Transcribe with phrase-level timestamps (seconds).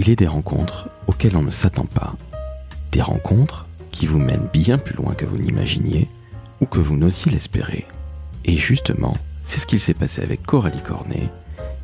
[0.00, 2.16] il est des rencontres auxquelles on ne s'attend pas.
[2.90, 6.08] Des rencontres qui vous mènent bien plus loin que vous n'imaginiez
[6.62, 7.86] ou que vous n'osiez l'espérer.
[8.46, 9.14] Et justement,
[9.44, 11.28] c'est ce qu'il s'est passé avec Coralie Cornet,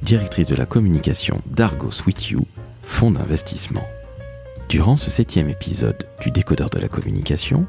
[0.00, 2.46] directrice de la communication d'Argos With You,
[2.80, 3.87] fonds d'investissement.
[4.71, 7.67] Durant ce septième épisode du décodeur de la communication,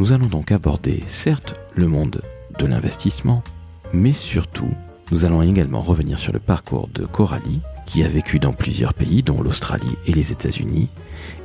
[0.00, 2.22] nous allons donc aborder certes le monde
[2.58, 3.44] de l'investissement,
[3.92, 4.74] mais surtout,
[5.12, 9.22] nous allons également revenir sur le parcours de Coralie, qui a vécu dans plusieurs pays,
[9.22, 10.88] dont l'Australie et les États-Unis,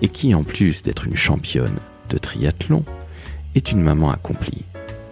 [0.01, 1.77] et qui, en plus d'être une championne
[2.09, 2.83] de triathlon,
[3.55, 4.65] est une maman accomplie.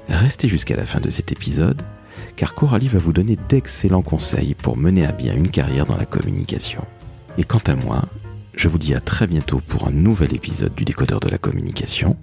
[0.09, 1.81] Restez jusqu'à la fin de cet épisode,
[2.35, 6.05] car Coralie va vous donner d'excellents conseils pour mener à bien une carrière dans la
[6.05, 6.83] communication.
[7.37, 8.03] Et quant à moi,
[8.53, 12.17] je vous dis à très bientôt pour un nouvel épisode du décodeur de la communication.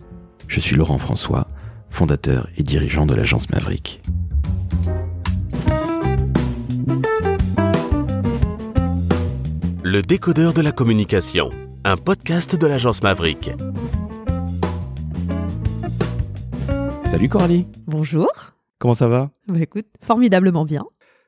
[0.48, 1.48] Je suis Laurent François,
[1.88, 4.02] fondateur et dirigeant de l'agence Maverick.
[9.82, 11.50] Le décodeur de la communication,
[11.84, 13.50] un podcast de l'agence Maverick.
[17.06, 18.28] Salut Coralie Bonjour.
[18.78, 19.30] Comment ça va?
[19.47, 20.84] Bah écoute, formidablement bien.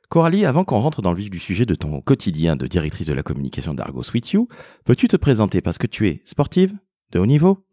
[0.09, 3.13] Coralie, avant qu'on rentre dans le vif du sujet de ton quotidien de directrice de
[3.13, 4.49] la communication d'Argos With You,
[4.85, 6.75] peux-tu te présenter parce que tu es sportive
[7.13, 7.65] De haut niveau?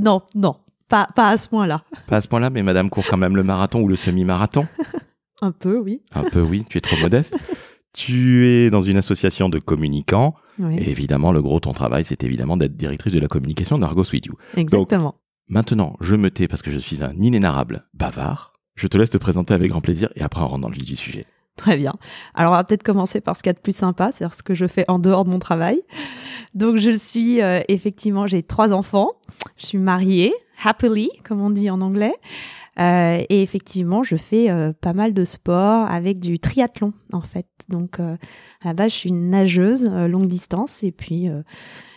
[0.00, 0.54] Non, non,
[0.88, 1.82] pas, pas à ce point-là.
[2.06, 4.68] Pas à ce point-là, mais madame court quand même le marathon ou le semi-marathon?
[5.40, 6.02] Un peu, oui.
[6.14, 7.36] Un peu oui, tu es trop modeste.
[7.94, 10.34] Tu es dans une association de communicants.
[10.58, 13.78] Oui, Et évidemment, le gros de ton travail, c'est évidemment d'être directrice de la communication
[13.78, 14.34] d'Argos With You.
[14.56, 15.14] exactement.
[15.48, 18.52] Maintenant, je me tais parce que je suis un inénarrable bavard.
[18.74, 20.84] Je te laisse te présenter avec grand plaisir et après on rentre dans le vif
[20.84, 21.24] du sujet.
[21.56, 21.94] Très bien.
[22.34, 24.42] Alors, on va peut-être commencer par ce qu'il y a de plus sympa, c'est-à-dire ce
[24.44, 25.80] que je fais en dehors de mon travail.
[26.54, 29.12] Donc, je suis euh, effectivement, j'ai trois enfants.
[29.56, 32.14] Je suis mariée, happily, comme on dit en anglais.
[32.80, 37.46] Euh, et effectivement, je fais euh, pas mal de sport avec du triathlon, en fait.
[37.68, 38.16] Donc, euh,
[38.62, 40.84] à la je suis une nageuse euh, longue distance.
[40.84, 41.42] Et puis, euh,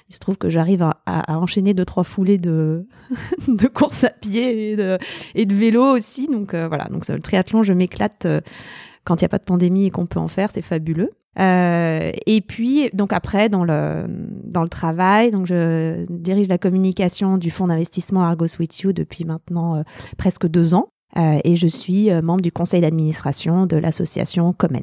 [0.09, 2.87] il se trouve que j'arrive à, à- enchaîner deux, trois foulées de,
[3.47, 4.97] de course à pied et de,
[5.35, 6.27] et de vélo aussi.
[6.27, 6.85] Donc, euh, voilà.
[6.85, 8.25] Donc, le triathlon, je m'éclate
[9.03, 10.49] quand il n'y a pas de pandémie et qu'on peut en faire.
[10.51, 11.11] C'est fabuleux.
[11.39, 14.05] Euh, et puis, donc après, dans le,
[14.43, 19.25] dans le travail, donc je dirige la communication du fonds d'investissement Argos With You depuis
[19.25, 19.83] maintenant euh,
[20.17, 20.89] presque deux ans.
[21.17, 24.79] Euh, et je suis membre du conseil d'administration de l'association Comment.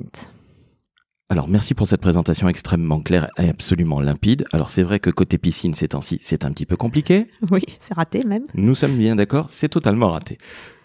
[1.31, 4.47] Alors merci pour cette présentation extrêmement claire et absolument limpide.
[4.53, 7.29] Alors c'est vrai que côté piscine ces temps-ci, c'est un petit peu compliqué.
[7.51, 8.45] Oui, c'est raté même.
[8.55, 10.39] Nous sommes bien d'accord, c'est totalement raté.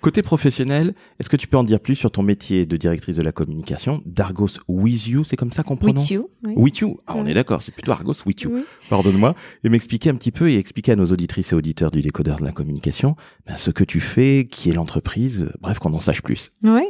[0.03, 3.22] Côté professionnel, est-ce que tu peux en dire plus sur ton métier de directrice de
[3.22, 4.02] la communication?
[4.06, 6.02] d'Argos With You, c'est comme ça qu'on prononce?
[6.02, 6.30] With You.
[6.44, 6.53] oui.
[6.58, 7.00] With You?
[7.08, 7.31] Ah, on Oui.
[7.31, 8.52] est d'accord, c'est plutôt Argos With You.
[8.53, 8.66] Oui.
[8.90, 9.34] Pardonne-moi.
[9.63, 12.44] Et m'expliquer un petit peu et expliquer à nos auditrices et auditeurs du décodeur de
[12.44, 13.16] la communication
[13.47, 16.52] ben, ce que tu fais, qui est l'entreprise, bref, qu'on en sache plus.
[16.63, 16.84] Oui.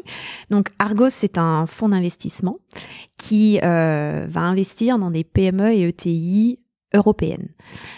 [0.50, 2.58] Donc Argos, c'est un fonds d'investissement
[3.18, 6.58] qui euh, va investir dans des PME et ETI
[6.94, 7.50] européennes.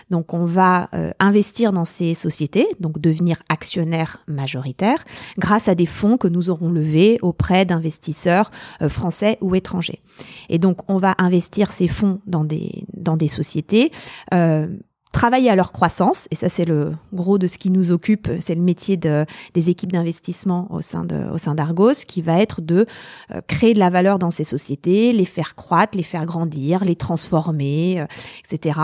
[0.09, 5.03] Donc on va euh, investir dans ces sociétés, donc devenir actionnaire majoritaire,
[5.38, 8.51] grâce à des fonds que nous aurons levés auprès d'investisseurs
[8.81, 10.01] euh, français ou étrangers.
[10.50, 13.91] Et donc on va investir ces fonds dans des dans des sociétés.
[14.33, 14.67] euh,
[15.16, 18.53] travailler à leur croissance, et ça c'est le gros de ce qui nous occupe, c'est
[18.53, 22.86] le métier de, des équipes d'investissement au sein d'Argos, qui va être de
[23.34, 26.98] euh, créer de la valeur dans ces sociétés, les faire croître, les faire grandir, les
[26.98, 28.06] transformer, euh,
[28.44, 28.80] etc.,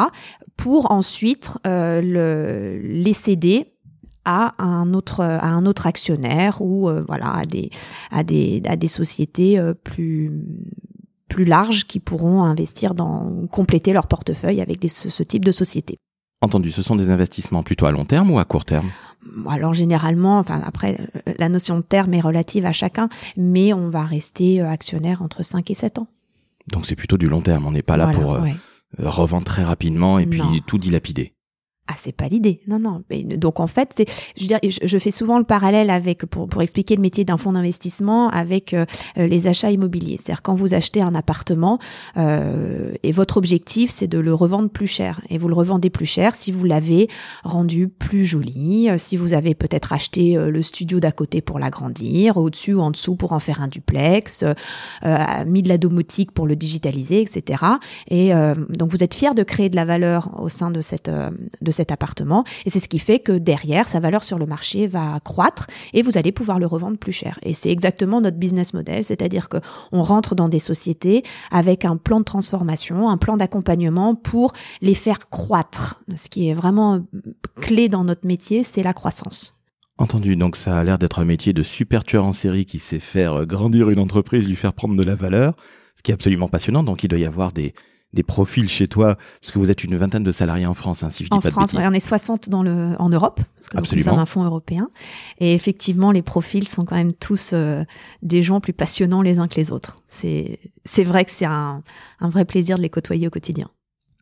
[0.55, 3.73] pour ensuite euh, le, les céder
[4.23, 7.71] à un autre à un autre actionnaire ou euh, voilà à des
[8.11, 10.31] à des à des sociétés euh, plus
[11.27, 15.51] plus larges qui pourront investir dans compléter leur portefeuille avec des, ce, ce type de
[15.51, 15.97] société.
[16.41, 18.89] Entendu, ce sont des investissements plutôt à long terme ou à court terme?
[19.47, 23.89] Alors généralement, enfin après, euh, la notion de terme est relative à chacun, mais on
[23.89, 26.07] va rester euh, actionnaire entre 5 et 7 ans.
[26.67, 28.55] Donc c'est plutôt du long terme, on n'est pas là Voilà, pour euh, ouais.
[28.99, 31.33] euh, revendre très rapidement et puis tout dilapider.
[31.87, 32.61] Ah, c'est pas l'idée.
[32.67, 33.03] Non, non.
[33.37, 34.05] Donc en fait, c'est,
[34.37, 37.37] je, veux dire, je, fais souvent le parallèle avec pour, pour expliquer le métier d'un
[37.37, 38.85] fonds d'investissement avec euh,
[39.17, 40.15] euh, les achats immobiliers.
[40.17, 41.79] C'est-à-dire quand vous achetez un appartement
[42.17, 46.05] euh, et votre objectif c'est de le revendre plus cher et vous le revendez plus
[46.05, 47.09] cher si vous l'avez
[47.43, 52.37] rendu plus joli, euh, si vous avez peut-être acheté le studio d'à côté pour l'agrandir,
[52.37, 56.47] au-dessus ou en dessous pour en faire un duplex, euh, mis de la domotique pour
[56.47, 57.63] le digitaliser, etc.
[58.09, 58.31] Et
[58.69, 61.29] donc vous êtes fier de créer de la valeur au sein de cette euh,
[61.71, 65.19] cet appartement et c'est ce qui fait que derrière sa valeur sur le marché va
[65.23, 67.39] croître et vous allez pouvoir le revendre plus cher.
[67.43, 69.57] Et c'est exactement notre business model, c'est-à-dire que
[69.91, 74.95] on rentre dans des sociétés avec un plan de transformation, un plan d'accompagnement pour les
[74.95, 76.01] faire croître.
[76.15, 77.01] Ce qui est vraiment
[77.55, 79.53] clé dans notre métier, c'est la croissance.
[79.97, 82.97] Entendu, donc ça a l'air d'être un métier de super tueur en série qui sait
[82.97, 85.55] faire euh, grandir une entreprise, lui faire prendre de la valeur,
[85.95, 86.81] ce qui est absolument passionnant.
[86.81, 87.75] Donc il doit y avoir des,
[88.13, 91.09] des profils chez toi, parce que vous êtes une vingtaine de salariés en France, hein,
[91.09, 91.89] si je dis en pas France, de bêtises.
[91.89, 93.39] on est 60 dans le, en Europe,
[93.71, 94.89] parce que nous sommes un fonds européen.
[95.39, 97.83] Et effectivement, les profils sont quand même tous euh,
[98.21, 99.97] des gens plus passionnants les uns que les autres.
[100.07, 101.83] C'est, c'est vrai que c'est un,
[102.19, 103.69] un vrai plaisir de les côtoyer au quotidien.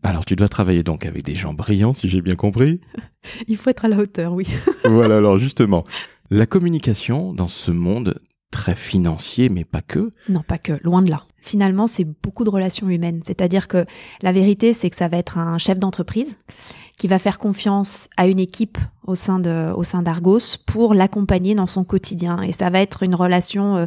[0.03, 2.79] Alors, tu dois travailler donc avec des gens brillants, si j'ai bien compris.
[3.47, 4.47] Il faut être à la hauteur, oui.
[4.85, 5.83] voilà, alors justement,
[6.29, 8.21] la communication dans ce monde
[8.51, 10.11] très financier, mais pas que.
[10.27, 11.23] Non, pas que, loin de là.
[11.41, 13.21] Finalement, c'est beaucoup de relations humaines.
[13.23, 13.85] C'est-à-dire que
[14.21, 16.35] la vérité, c'est que ça va être un chef d'entreprise
[16.97, 21.55] qui va faire confiance à une équipe au sein de au sein d'Argos pour l'accompagner
[21.55, 23.85] dans son quotidien et ça va être une relation euh,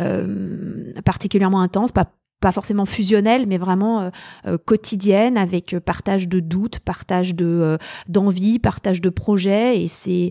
[0.00, 2.06] euh, particulièrement intense pas
[2.40, 4.10] pas forcément fusionnelle, mais vraiment euh,
[4.46, 7.78] euh, quotidienne, avec euh, partage de doutes, partage de
[8.08, 10.30] d'envie, partage de projets, et c'est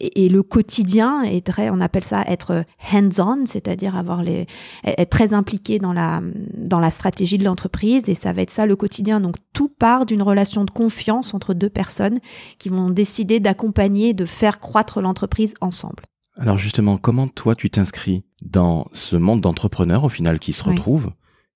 [0.00, 4.46] et, le quotidien est très, on appelle ça être hands-on, c'est-à-dire avoir les
[4.84, 6.20] être très impliqué dans la
[6.56, 9.20] dans la stratégie de l'entreprise, et ça va être ça le quotidien.
[9.20, 12.18] Donc tout part d'une relation de confiance entre deux personnes
[12.58, 16.04] qui vont décider d'accompagner, de faire croître l'entreprise ensemble.
[16.36, 21.12] Alors justement, comment toi tu t'inscris dans ce monde d'entrepreneurs au final qui se retrouve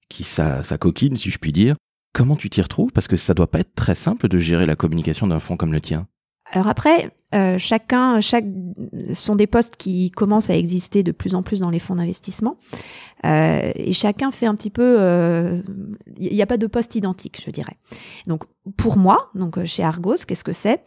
[0.08, 1.76] qui sa, coquine, si je puis dire.
[2.12, 2.90] Comment tu t'y retrouves?
[2.93, 5.72] Parce que ça doit pas être très simple de gérer la communication d'un fonds comme
[5.72, 6.06] le tien.
[6.50, 8.46] Alors après, euh, chacun, chaque
[9.12, 12.56] sont des postes qui commencent à exister de plus en plus dans les fonds d'investissement,
[13.26, 14.94] euh, et chacun fait un petit peu.
[14.94, 15.60] Il euh,
[16.19, 17.76] n'y a pas de poste identique, je dirais.
[18.26, 18.44] Donc
[18.78, 20.82] pour moi, donc chez Argos, qu'est-ce que c'est?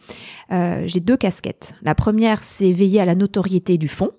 [0.50, 1.74] J'ai deux casquettes.
[1.82, 4.10] La première, c'est veiller à la notoriété du fonds.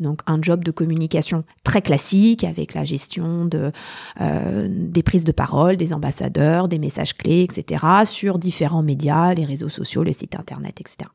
[0.00, 3.72] Donc un job de communication très classique avec la gestion de,
[4.20, 7.84] euh, des prises de parole, des ambassadeurs, des messages clés, etc.
[8.04, 11.10] sur différents médias, les réseaux sociaux, les sites internet, etc.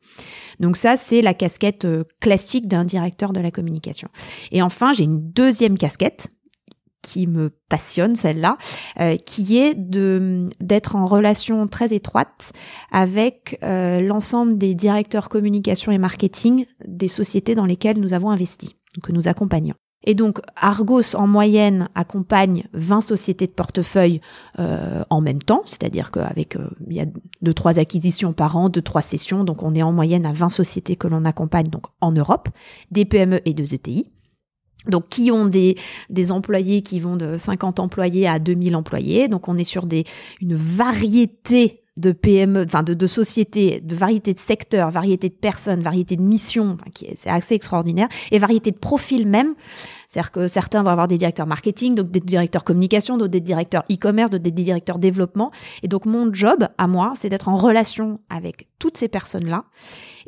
[0.60, 4.08] Donc ça, c'est la casquette euh, classique d'un directeur de la communication.
[4.52, 6.28] Et enfin, j'ai une deuxième casquette
[7.04, 8.56] qui me passionne celle-là,
[8.98, 12.52] euh, qui est de d'être en relation très étroite
[12.90, 18.76] avec euh, l'ensemble des directeurs communication et marketing des sociétés dans lesquelles nous avons investi,
[19.02, 19.74] que nous accompagnons.
[20.06, 24.20] Et donc Argos en moyenne accompagne 20 sociétés de portefeuille
[24.58, 26.56] euh, en même temps, c'est-à-dire qu'avec
[26.86, 27.06] il y a
[27.42, 30.48] deux trois acquisitions par an, deux trois sessions, donc on est en moyenne à 20
[30.48, 32.48] sociétés que l'on accompagne donc en Europe,
[32.90, 34.06] des PME et des ETI.
[34.86, 35.76] Donc, qui ont des,
[36.10, 39.28] des employés qui vont de 50 employés à 2000 employés.
[39.28, 40.04] Donc, on est sur des,
[40.40, 46.16] une variété de PME, enfin de, sociétés, de variété de secteurs, variété de personnes, variété
[46.16, 49.54] de missions, qui c'est assez extraordinaire, et variété de profils même.
[50.14, 53.82] C'est-à-dire que certains vont avoir des directeurs marketing, donc des directeurs communication, d'autres des directeurs
[53.90, 55.50] e-commerce, d'autres des directeurs développement.
[55.82, 59.64] Et donc mon job à moi, c'est d'être en relation avec toutes ces personnes-là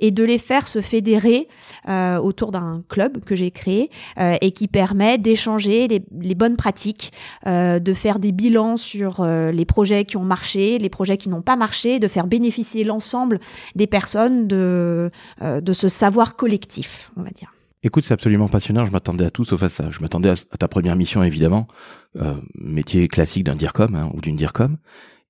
[0.01, 1.47] et de les faire se fédérer
[1.89, 3.89] euh, autour d'un club que j'ai créé
[4.19, 7.13] euh, et qui permet d'échanger les, les, bonnes pratiques,
[7.47, 11.29] euh, de faire des bilans sur euh, les projets qui ont marché, les projets qui
[11.29, 13.39] n'ont pas marché, de faire bénéficier l'ensemble
[13.77, 15.13] des personnes de,
[15.43, 17.53] euh, de ce savoir collectif, on va dire.
[17.87, 18.85] Écoute, c'est absolument passionnant.
[18.85, 19.93] Je m'attendais à tout sauf à ça.
[19.93, 21.69] Je m'attendais à, ta première mission, évidemment,
[22.17, 24.77] euh, métier classique d'un DIRCOM hein, ou d'une DIRCOM.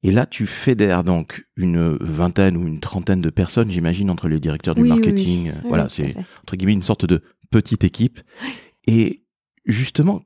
[0.02, 4.40] Et là, tu fédères donc une vingtaine ou une trentaine de personnes, j'imagine, entre les
[4.40, 5.52] directeurs du marketing.
[5.68, 7.20] voilà, c'est entre guillemets une sorte de
[7.50, 8.20] petite équipe.
[8.86, 9.22] Et
[9.66, 10.22] justement,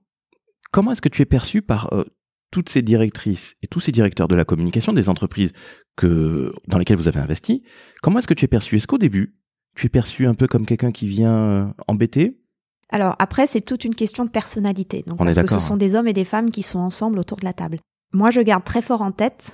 [0.70, 2.04] comment est-ce que tu es perçu par euh,
[2.52, 5.52] toutes ces directrices et tous ces directeurs de la communication des entreprises
[5.96, 7.64] que dans lesquelles vous avez investi?
[8.02, 8.76] Comment est-ce que tu es perçu?
[8.76, 9.34] Est-ce qu'au début,
[9.80, 12.36] tu es perçu un peu comme quelqu'un qui vient euh, embêter
[12.92, 15.04] alors après, c'est toute une question de personnalité.
[15.06, 17.44] Donc, parce que ce sont des hommes et des femmes qui sont ensemble autour de
[17.44, 17.78] la table.
[18.12, 19.52] Moi, je garde très fort en tête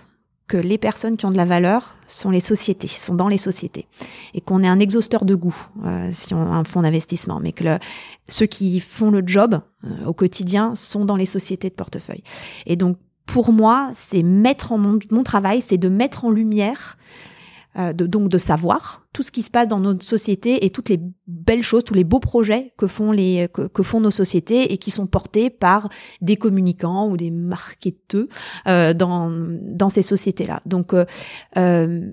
[0.48, 3.88] que les personnes qui ont de la valeur sont les sociétés, sont dans les sociétés,
[4.32, 5.54] et qu'on est un exhausteur de goût
[5.84, 7.78] euh, si on a un fonds d'investissement, mais que
[8.26, 12.22] ceux qui font le job euh, au quotidien sont dans les sociétés de portefeuille.
[12.64, 16.96] Et donc pour moi, c'est mettre en mon, mon travail, c'est de mettre en lumière
[17.78, 20.88] euh, de, donc de savoir tout ce qui se passe dans notre société et toutes
[20.88, 24.78] les belles choses, tous les beaux projets que font les que, font nos sociétés et
[24.78, 25.88] qui sont portés par
[26.22, 28.26] des communicants ou des marketeurs
[28.66, 30.62] euh, dans dans ces sociétés-là.
[30.64, 31.04] Donc euh,
[31.58, 32.10] euh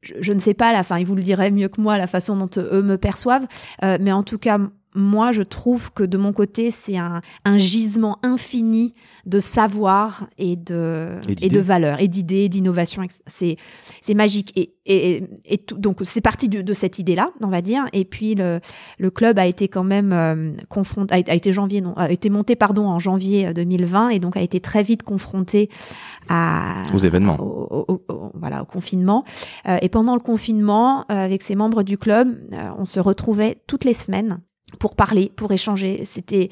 [0.00, 2.36] je, ne sais pas la fin, ils vous le diraient mieux que moi la façon
[2.36, 3.46] dont eux me perçoivent,
[3.82, 4.58] mais en tout cas
[4.98, 8.94] moi, je trouve que de mon côté, c'est un, un, gisement infini
[9.26, 13.02] de savoir et de, et, de valeurs, et d'idées, d'innovation.
[13.26, 13.56] C'est,
[14.00, 14.52] c'est magique.
[14.56, 17.84] Et, et, et tout, donc, c'est parti de, de cette idée-là, on va dire.
[17.92, 18.60] Et puis, le,
[18.98, 22.56] le club a été quand même euh, confronté, a, été janvier, non, a été monté,
[22.56, 25.70] pardon, en janvier 2020, et donc a été très vite confronté
[26.28, 28.02] à, aux événements, au,
[28.34, 29.24] voilà, au confinement.
[29.68, 32.36] Euh, et pendant le confinement, euh, avec ses membres du club,
[32.78, 34.40] on se retrouvait toutes les semaines
[34.78, 36.02] pour parler, pour échanger.
[36.04, 36.50] C'était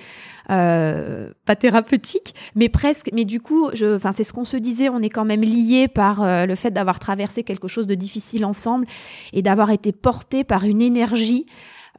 [0.51, 3.11] euh, pas thérapeutique, mais presque.
[3.13, 4.89] Mais du coup, enfin, c'est ce qu'on se disait.
[4.89, 8.45] On est quand même liés par euh, le fait d'avoir traversé quelque chose de difficile
[8.45, 8.87] ensemble
[9.33, 11.47] et d'avoir été portés par une énergie.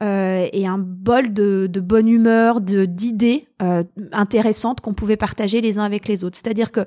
[0.00, 3.82] Euh, et un bol de, de bonne humeur, de d'idées euh,
[4.12, 6.38] intéressantes qu'on pouvait partager les uns avec les autres.
[6.40, 6.84] C'est-à-dire que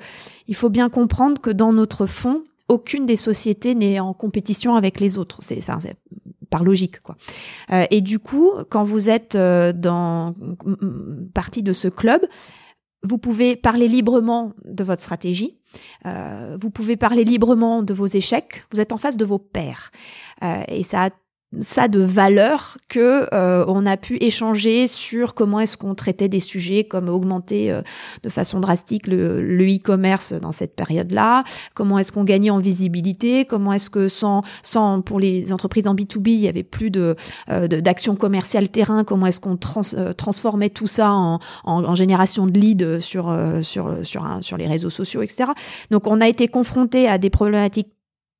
[0.47, 5.01] il faut bien comprendre que dans notre fond, aucune des sociétés n'est en compétition avec
[5.01, 5.39] les autres.
[5.41, 5.79] C'est, enfin,
[6.51, 7.15] par logique, quoi.
[7.71, 10.35] Euh, et du coup, quand vous êtes euh, dans
[11.33, 12.21] partie de ce club,
[13.03, 15.57] vous pouvez parler librement de votre stratégie,
[16.05, 19.91] euh, vous pouvez parler librement de vos échecs, vous êtes en face de vos pairs.
[20.43, 21.09] Euh, et ça a
[21.59, 26.39] ça de valeur que euh, on a pu échanger sur comment est-ce qu'on traitait des
[26.39, 27.81] sujets comme augmenter euh,
[28.23, 31.43] de façon drastique le, le e-commerce dans cette période-là,
[31.73, 35.95] comment est-ce qu'on gagnait en visibilité, comment est-ce que sans sans pour les entreprises en
[35.95, 37.15] B2B, il y avait plus de
[37.49, 39.81] euh, d'action commerciale terrain, comment est-ce qu'on trans,
[40.17, 44.67] transformait tout ça en, en, en, génération de leads sur sur sur un, sur les
[44.67, 45.51] réseaux sociaux, etc.
[45.89, 47.89] Donc on a été confronté à des problématiques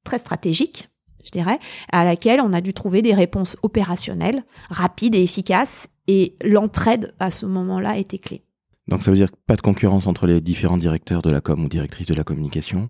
[0.06, 0.91] très stratégiques
[1.26, 1.60] je dirais,
[1.92, 7.32] à laquelle on a dû trouver des réponses opérationnelles, rapides et efficaces, et l'entraide à
[7.32, 8.44] ce moment-là était clé.
[8.88, 11.70] Donc ça veut dire pas de concurrence entre les différents directeurs de la com ou
[11.70, 12.90] directrices de la communication,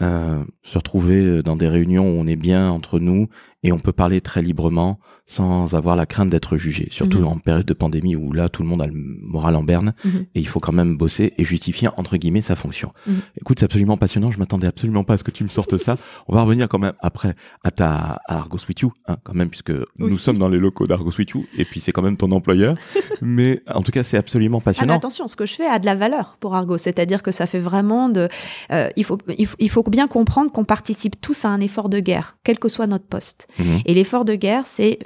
[0.00, 3.28] euh, se retrouver dans des réunions où on est bien entre nous
[3.64, 7.26] et on peut parler très librement sans avoir la crainte d'être jugé, surtout mhm.
[7.26, 10.26] en période de pandémie où là tout le monde a le moral en berne mhm.
[10.34, 12.92] et il faut quand même bosser et justifier entre guillemets sa fonction.
[13.06, 13.20] Mhm.
[13.40, 15.96] Écoute, c'est absolument passionnant, je m'attendais absolument pas à ce que tu me sortes ça.
[16.28, 19.50] On va revenir quand même après à ta à Argos With You, hein, quand même
[19.50, 22.30] puisque nous sommes dans les locaux d'Argos With You et puis c'est quand même ton
[22.30, 22.76] employeur.
[23.20, 24.92] Mais en tout cas, c'est absolument passionnant.
[24.92, 27.46] Ah, attention, ce que je fais a de la valeur pour Argos, c'est-à-dire que ça
[27.46, 28.28] fait vraiment de
[28.70, 31.88] euh, il faut il faut, il faut bien comprendre qu'on participe tous à un effort
[31.88, 33.48] de guerre, quel que soit notre poste.
[33.58, 33.80] Mhm.
[33.84, 34.98] Et l'effort de guerre, c'est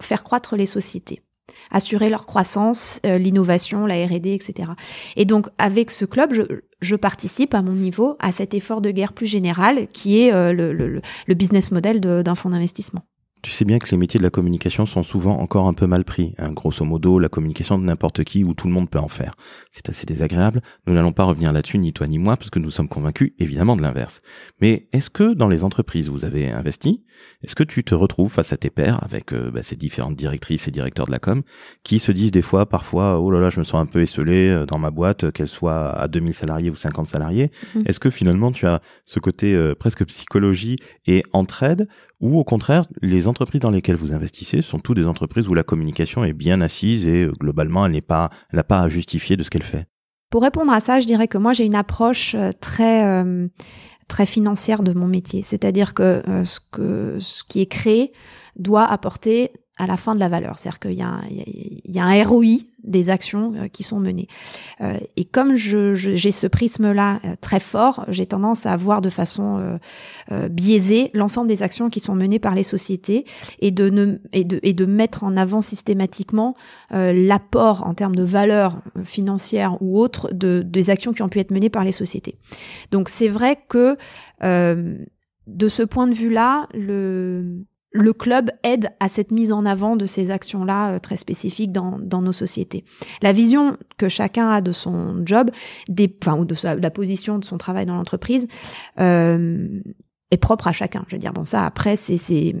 [0.00, 1.22] faire croître les sociétés
[1.70, 4.70] assurer leur croissance, euh, l'innovation, la R&D, etc.
[5.16, 6.42] Et donc avec ce club, je,
[6.80, 10.52] je, participe à mon niveau à cet effort de guerre plus général qui est euh,
[10.52, 13.02] le, le, le, business model d'un fonds d'investissement.
[13.46, 16.04] Tu sais bien que les métiers de la communication sont souvent encore un peu mal
[16.04, 16.34] pris.
[16.38, 16.50] Hein.
[16.50, 19.36] Grosso modo, la communication de n'importe qui ou tout le monde peut en faire.
[19.70, 20.62] C'est assez désagréable.
[20.88, 23.76] Nous n'allons pas revenir là-dessus, ni toi ni moi, parce que nous sommes convaincus évidemment
[23.76, 24.20] de l'inverse.
[24.60, 27.04] Mais est-ce que dans les entreprises où vous avez investi,
[27.44, 30.66] est-ce que tu te retrouves face à tes pairs avec euh, bah, ces différentes directrices
[30.66, 31.42] et directeurs de la com
[31.84, 34.48] qui se disent des fois, parfois, oh là là, je me sens un peu esselé
[34.48, 37.52] euh, dans ma boîte, euh, qu'elle soit à 2000 salariés ou 50 salariés.
[37.76, 37.82] Mmh.
[37.86, 40.76] Est-ce que finalement tu as ce côté presque psychologie
[41.06, 41.86] et entraide
[42.20, 45.62] ou au contraire, les entreprises dans lesquelles vous investissez sont toutes des entreprises où la
[45.62, 49.42] communication est bien assise et euh, globalement, elle n'est pas, n'a pas à justifier de
[49.42, 49.86] ce qu'elle fait.
[50.30, 53.48] Pour répondre à ça, je dirais que moi j'ai une approche euh, très euh,
[54.08, 58.12] très financière de mon métier, c'est-à-dire que ce qui est créé
[58.54, 60.58] doit apporter à la fin de la valeur.
[60.58, 64.28] C'est-à-dire qu'il y, y, a un ROI des actions euh, qui sont menées.
[64.80, 69.10] Euh, et comme j'ai je, ce prisme-là euh, très fort, j'ai tendance à voir de
[69.10, 69.78] façon
[70.50, 73.24] biaisée l'ensemble des actions qui sont menées par les sociétés
[73.60, 76.54] et de, ne, et de, et de mettre en avant systématiquement
[76.90, 81.50] l'apport en termes de valeur financière ou autre de, des actions qui ont pu être
[81.50, 82.38] menées par les sociétés.
[82.90, 83.96] Donc c'est vrai que
[84.42, 87.64] de ce point de vue-là, le
[87.96, 91.98] le club aide à cette mise en avant de ces actions-là euh, très spécifiques dans,
[91.98, 92.84] dans, nos sociétés.
[93.22, 95.50] La vision que chacun a de son job,
[95.88, 98.46] des, enfin, ou de la position de son travail dans l'entreprise,
[99.00, 99.80] euh,
[100.30, 101.04] est propre à chacun.
[101.08, 102.54] Je veux dire, bon, ça, après, c'est,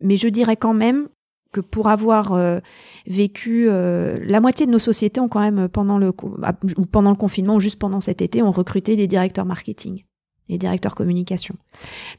[0.00, 1.08] mais je dirais quand même
[1.52, 2.58] que pour avoir euh,
[3.06, 7.16] vécu euh, la moitié de nos sociétés ont quand même pendant le ou pendant le
[7.16, 10.04] confinement ou juste pendant cet été ont recruté des directeurs marketing
[10.48, 11.56] les directeurs communication.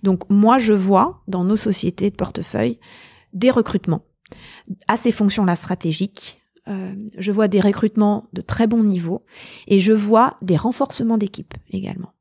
[0.04, 2.80] Donc moi, je vois dans nos sociétés de portefeuille
[3.34, 4.04] des recrutements
[4.88, 6.42] à ces fonctions-là stratégiques.
[6.68, 9.24] Euh, je vois des recrutements de très bon niveau
[9.68, 12.14] et je vois des renforcements d'équipe également.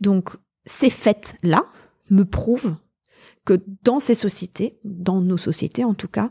[0.00, 1.66] Donc ces faits-là
[2.08, 2.76] me prouvent
[3.44, 6.30] que dans ces sociétés, dans nos sociétés en tout cas,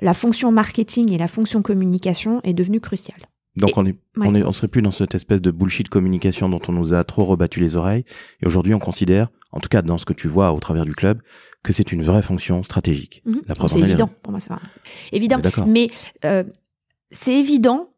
[0.00, 3.28] la fonction marketing et la fonction communication est devenue cruciale.
[3.56, 6.60] Donc on est, on est, on serait plus dans cette espèce de bullshit communication dont
[6.68, 8.04] on nous a trop rebattu les oreilles.
[8.42, 10.94] Et aujourd'hui, on considère, en tout cas dans ce que tu vois au travers du
[10.94, 11.20] club,
[11.62, 13.22] que c'est une vraie fonction stratégique.
[13.24, 13.42] Mhm.
[13.68, 14.52] c'est évident pour moi, c'est
[15.12, 15.40] évident.
[15.66, 15.88] Mais
[16.24, 16.44] euh,
[17.10, 17.90] c'est évident.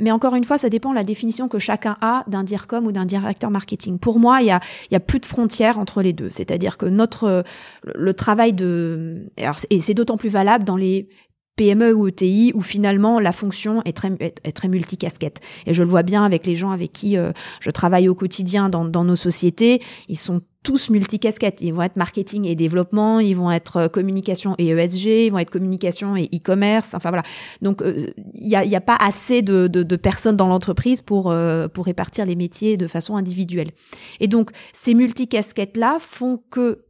[0.00, 2.92] Mais encore une fois, ça dépend de la définition que chacun a d'un DIRCOM ou
[2.92, 3.98] d'un directeur marketing.
[3.98, 4.58] Pour moi, il y a,
[4.90, 6.30] y a plus de frontières entre les deux.
[6.30, 7.44] C'est-à-dire que notre
[7.84, 9.26] le travail de
[9.70, 11.08] et c'est d'autant plus valable dans les
[11.56, 15.40] PME ou ETI où finalement la fonction est très, est, très multicasquette.
[15.66, 18.68] Et je le vois bien avec les gens avec qui euh, je travaille au quotidien
[18.68, 19.82] dans, dans nos sociétés.
[20.08, 21.60] Ils sont tous multicasquettes.
[21.60, 25.38] Ils vont être marketing et développement, ils vont être euh, communication et ESG, ils vont
[25.38, 26.94] être communication et e-commerce.
[26.94, 27.24] Enfin voilà.
[27.60, 31.30] Donc il n'y a, y a, pas assez de, de, de personnes dans l'entreprise pour
[31.30, 33.72] euh, pour répartir les métiers de façon individuelle.
[34.20, 36.84] Et donc ces multicasquettes là font que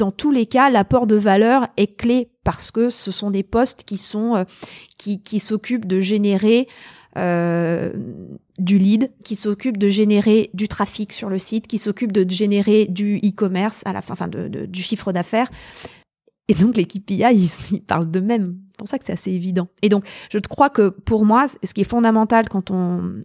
[0.00, 3.84] dans tous les cas, l'apport de valeur est clé parce que ce sont des postes
[3.84, 4.44] qui sont euh,
[4.96, 6.68] qui, qui s'occupent de générer
[7.18, 7.92] euh,
[8.58, 12.86] du lead, qui s'occupent de générer du trafic sur le site, qui s'occupent de générer
[12.86, 15.50] du e-commerce à la fin, enfin de, du chiffre d'affaires.
[16.48, 18.56] Et donc l'équipe IA, ils, ils parlent d'eux-mêmes.
[18.68, 19.66] C'est pour ça que c'est assez évident.
[19.82, 23.20] Et donc je crois que pour moi, ce qui est fondamental quand on,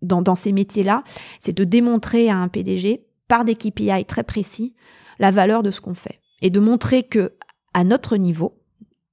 [0.00, 1.04] dans, dans ces métiers-là,
[1.40, 4.72] c'est de démontrer à un PDG par des KPI très précis
[5.18, 7.32] la valeur de ce qu'on fait et de montrer que
[7.74, 8.58] à notre niveau,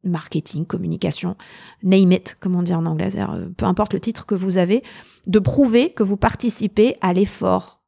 [0.04, 1.36] marketing, communication,
[1.82, 4.84] name it, comme on dit en anglais, euh, peu importe le titre que vous avez,
[5.28, 7.82] de prouver que vous participez à l'effort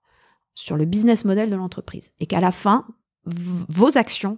[0.54, 2.86] sur le business model de l'entreprise et qu'à la fin,
[3.26, 4.38] vos actions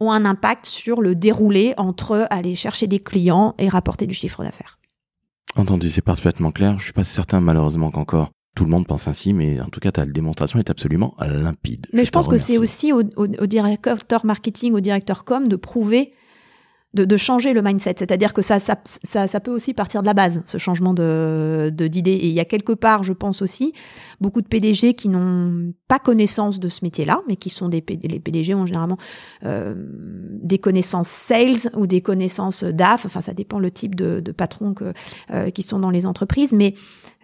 [0.00, 4.42] ont un impact sur le déroulé entre aller chercher des clients et rapporter du chiffre
[4.42, 4.78] d'affaires.
[5.56, 6.78] Entendu, c'est parfaitement clair.
[6.78, 8.30] Je suis pas certain malheureusement qu'encore
[8.60, 11.86] tout le monde pense ainsi, mais en tout cas, ta démonstration est absolument limpide.
[11.94, 15.56] Mais je, pense que c'est aussi au, au, au, directeur marketing, au directeur com de
[15.56, 16.12] prouver
[16.94, 17.94] de, changer le mindset.
[17.98, 22.12] C'est-à-dire que ça, ça, ça, peut aussi partir de la base, ce changement de d'idée.
[22.12, 23.72] Et il y a quelque part, je pense aussi,
[24.20, 28.18] beaucoup de PDG qui n'ont pas connaissance de ce métier-là, mais qui sont des les
[28.18, 28.98] PDG ont généralement
[29.44, 29.74] euh,
[30.42, 33.06] des connaissances sales ou des connaissances DAF.
[33.06, 34.92] Enfin, ça dépend le type de, de patrons que,
[35.30, 36.74] euh, qui sont dans les entreprises, mais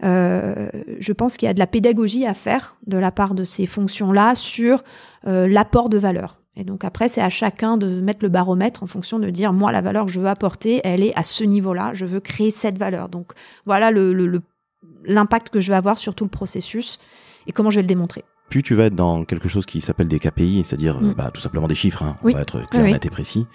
[0.04, 0.68] euh,
[1.00, 3.66] je pense qu'il y a de la pédagogie à faire de la part de ces
[3.66, 4.84] fonctions-là sur
[5.24, 6.40] l'apport de valeur.
[6.56, 9.72] Et donc après, c'est à chacun de mettre le baromètre en fonction de dire, moi,
[9.72, 12.78] la valeur que je veux apporter, elle est à ce niveau-là, je veux créer cette
[12.78, 13.08] valeur.
[13.08, 13.32] Donc
[13.66, 16.98] voilà l'impact le, que je vais avoir sur tout le processus
[17.46, 18.24] et comment je vais le démontrer.
[18.48, 21.14] Plus tu vas être dans quelque chose qui s'appelle des KPI, c'est-à-dire mm.
[21.14, 23.46] bah, tout simplement des chiffres, hein, on va être clair, net et précis,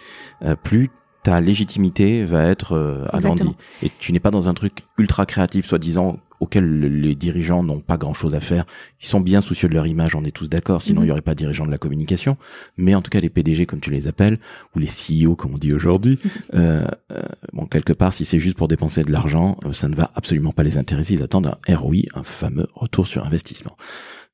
[0.44, 0.90] euh, plus
[1.24, 3.56] ta légitimité va être euh, agrandie.
[3.84, 7.98] Et tu n'es pas dans un truc ultra créatif, soi-disant, auxquels les dirigeants n'ont pas
[7.98, 8.66] grand-chose à faire.
[9.00, 11.06] Ils sont bien soucieux de leur image, on est tous d'accord, sinon mhm.
[11.06, 12.36] il n'y aurait pas de dirigeants de la communication.
[12.78, 14.40] Mais en tout cas, les PDG, comme tu les appelles,
[14.76, 16.20] ou les CEO, comme on dit aujourd'hui,
[16.56, 17.22] euh, euh,
[17.54, 20.52] bon, quelque part, si c'est juste pour dépenser de l'argent, euh, ça ne va absolument
[20.52, 21.14] pas les intéresser.
[21.14, 23.78] Ils attendent un ROI, un fameux retour sur investissement.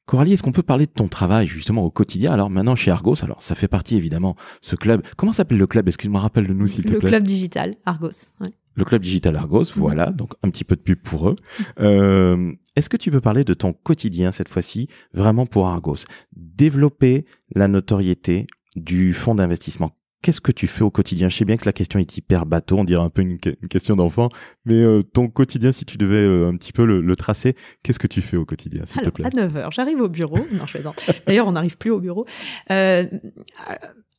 [0.06, 2.32] Coralie, est-ce qu'on peut parler de ton travail justement au quotidien?
[2.32, 5.02] Alors maintenant chez Argos, alors ça fait partie évidemment ce club.
[5.18, 5.86] Comment s'appelle le club?
[5.90, 7.00] Excuse-moi, rappelle de nous s'il te plaît.
[7.02, 8.32] Le club digital Argos.
[8.40, 9.82] Ouais le club digital Argos, mhm.
[9.82, 11.36] voilà, donc un petit peu de pub pour eux.
[11.80, 16.06] Euh, Est-ce que tu peux parler de ton quotidien cette fois-ci, vraiment pour Argos?
[16.36, 19.92] Développer la notoriété du fonds d'investissement.
[20.24, 21.30] Qu'est-ce que tu fais au quotidien?
[21.30, 23.96] Je sais bien que la question est hyper bateau, on dirait un peu une, question
[23.96, 24.30] d'enfant,
[24.66, 28.00] mais euh, ton quotidien, si tu devais euh, un petit peu le, le tracer, qu'est-ce
[28.00, 29.26] que tu fais au quotidien, s'il te plaît?
[29.26, 30.40] À 9h, j'arrive au bureau.
[30.54, 30.80] Non, je
[31.28, 32.26] D'ailleurs, on n'arrive plus au bureau.
[32.72, 33.06] Euh,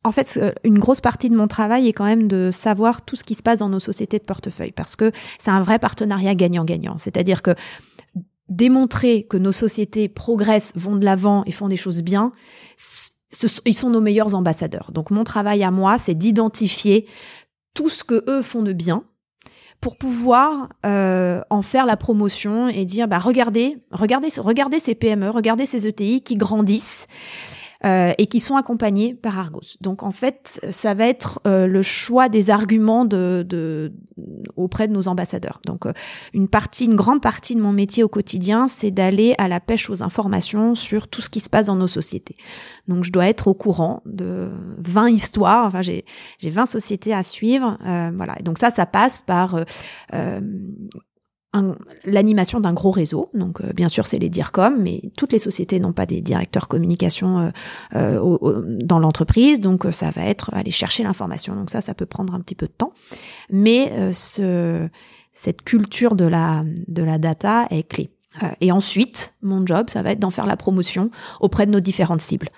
[0.04, 3.24] en fait, une grosse partie de mon travail est quand même de savoir tout ce
[3.24, 6.98] qui se passe dans nos sociétés de portefeuille, parce que c'est un vrai partenariat gagnant-gagnant.
[6.98, 7.54] C'est-à-dire que
[8.48, 12.32] démontrer que nos sociétés progressent, vont de l'avant et font des choses bien,
[13.66, 14.90] ils sont nos meilleurs ambassadeurs.
[14.92, 17.06] Donc mon travail à moi, c'est d'identifier
[17.74, 19.04] tout ce que eux font de bien
[19.80, 25.30] pour pouvoir euh, en faire la promotion et dire bah regardez, regardez, regardez ces PME,
[25.30, 27.06] regardez ces ETI qui grandissent
[27.86, 29.76] euh, et qui sont accompagnés par Argos.
[29.80, 33.92] Donc en fait, ça va être euh, le choix des arguments de, de,
[34.56, 35.60] auprès de nos ambassadeurs.
[35.64, 35.92] Donc euh,
[36.32, 39.90] une partie, une grande partie de mon métier au quotidien, c'est d'aller à la pêche
[39.90, 42.36] aux informations sur tout ce qui se passe dans nos sociétés.
[42.88, 45.64] Donc je dois être au courant de 20 histoires.
[45.64, 46.04] Enfin j'ai
[46.40, 47.78] j'ai 20 sociétés à suivre.
[47.84, 48.34] voilà.
[48.40, 49.54] Et donc ça, ça passe par
[52.04, 53.30] l'animation d'un gros réseau.
[53.34, 56.68] Donc, euh, bien sûr, c'est les DIRCOM, mais toutes les sociétés n'ont pas des directeurs
[56.68, 57.50] communication euh,
[57.94, 59.60] euh, dans l'entreprise.
[59.60, 61.54] Donc, ça va être aller chercher l'information.
[61.54, 62.92] Donc, ça, ça peut prendre un petit peu de temps.
[63.50, 64.88] Mais ce,
[65.32, 68.10] cette culture de la, de la data est clé.
[68.60, 72.20] et ensuite, mon job, ça va être d'en faire la promotion auprès de nos différentes
[72.20, 72.50] cibles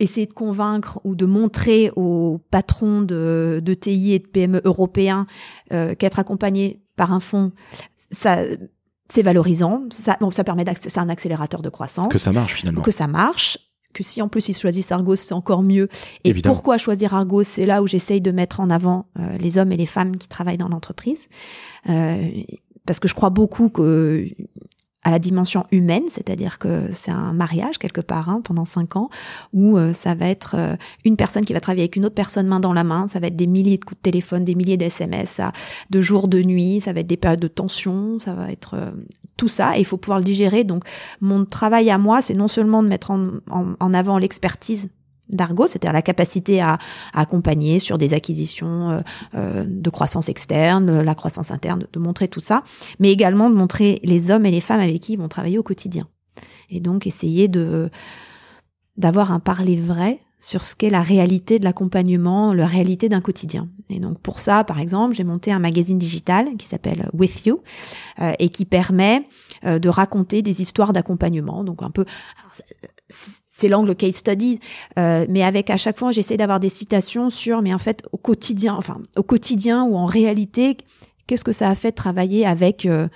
[0.00, 5.26] essayer de convaincre ou de montrer aux patrons de, de TI et de PME européens
[5.70, 7.52] qu'être accompagné par un fonds,
[8.12, 8.44] ça
[9.12, 12.10] c'est valorisant, ça, bon, ça permet c'est un accélérateur de croissance.
[12.10, 12.80] Que ça marche finalement.
[12.80, 13.58] Que ça marche,
[13.92, 15.88] que si en plus ils choisissent Argos, c'est encore mieux.
[16.24, 17.42] Et pourquoi choisir Argos?
[17.42, 20.28] C'est là où j'essaye de mettre en avant euh, les hommes et les femmes qui
[20.28, 21.28] travaillent dans l'entreprise,
[21.90, 22.30] euh,
[22.86, 24.26] parce que je crois beaucoup que
[25.04, 29.10] à la dimension humaine, c'est-à-dire que c'est un mariage quelque part hein, pendant cinq ans,
[29.52, 32.46] où euh, ça va être euh, une personne qui va travailler avec une autre personne
[32.46, 34.76] main dans la main, ça va être des milliers de coups de téléphone, des milliers
[34.76, 35.42] d'SMS,
[35.90, 38.92] de jours, de nuit, ça va être des périodes de tension, ça va être euh,
[39.36, 40.62] tout ça, et il faut pouvoir le digérer.
[40.62, 40.84] Donc
[41.20, 44.88] mon travail à moi, c'est non seulement de mettre en avant l'expertise
[45.32, 46.78] d'Argo, c'est-à-dire la capacité à,
[47.14, 49.00] accompagner sur des acquisitions euh,
[49.34, 52.60] euh, de croissance externe, la croissance interne, de montrer tout ça,
[52.98, 55.62] mais également de montrer les hommes et les femmes avec qui ils vont travailler au
[55.62, 56.08] quotidien.
[56.70, 57.90] Et donc essayer de
[58.98, 63.68] d'avoir un parler vrai sur ce qu'est la réalité de l'accompagnement, la réalité d'un quotidien.
[63.88, 67.62] Et donc pour ça, par exemple, j'ai monté un magazine digital qui s'appelle With You
[68.20, 69.26] euh, et qui permet
[69.64, 71.62] de raconter des histoires d'accompagnement.
[71.62, 72.04] Donc un peu,
[73.62, 74.58] c'est l'angle case study,
[74.98, 78.16] euh, mais avec à chaque fois j'essaie d'avoir des citations sur, mais en fait au
[78.16, 80.76] quotidien, enfin au quotidien ou en réalité,
[81.28, 83.06] qu'est-ce que ça a fait de travailler avec euh,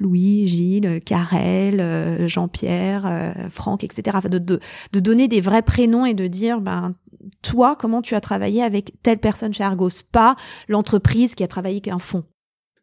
[0.00, 4.18] Louis, Gilles, Karel, euh, Jean-Pierre, Franck, etc.
[4.28, 4.58] de, de,
[4.92, 6.96] de, donner des vrais prénoms et de dire, ben
[7.42, 10.34] toi, comment tu as travaillé avec telle personne chez Argos, pas
[10.66, 12.24] l'entreprise qui a travaillé qu'un fond.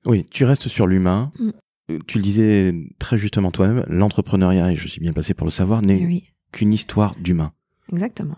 [0.06, 1.34] Oui, tu restes sur l'humain.
[1.38, 1.50] Mm.
[2.08, 5.82] Tu le disais très justement toi-même, l'entrepreneuriat, et je suis bien placé pour le savoir,
[5.82, 7.52] n'est oui qu'une histoire d'humain.
[7.92, 8.36] Exactement.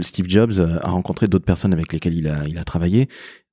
[0.00, 3.08] Steve Jobs a rencontré d'autres personnes avec lesquelles il a, il a travaillé.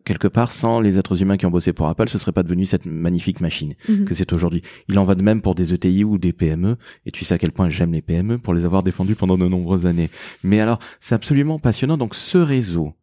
[0.05, 2.65] Quelque part, sans les êtres humains qui ont bossé pour Apple, ce serait pas devenu
[2.65, 4.05] cette magnifique machine mhm.
[4.05, 4.61] que c'est aujourd'hui.
[4.87, 6.77] Il en va de même pour des ETI ou des PME.
[7.05, 9.47] Et tu sais à quel point j'aime les PME pour les avoir défendus pendant de
[9.47, 10.09] nombreuses années.
[10.41, 11.97] Mais alors, c'est absolument passionnant.
[11.97, 12.93] Donc, ce réseau,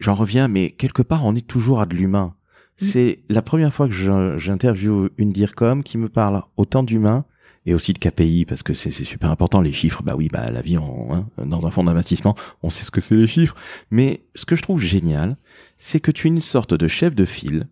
[0.00, 2.34] j'en reviens, mais quelque part, on est toujours à de l'humain.
[2.82, 2.88] Mhm.
[2.88, 7.24] C'est la première fois que j'interviewe une DIRCOM qui me parle autant d'humain
[7.66, 10.62] et aussi de KPI parce que c'est super important les chiffres bah oui bah la
[10.62, 13.56] vie en, hein, dans un fonds d'investissement on sait ce que c'est les chiffres
[13.90, 15.36] mais ce que je trouve génial
[15.76, 17.66] c'est que tu es une sorte de chef de file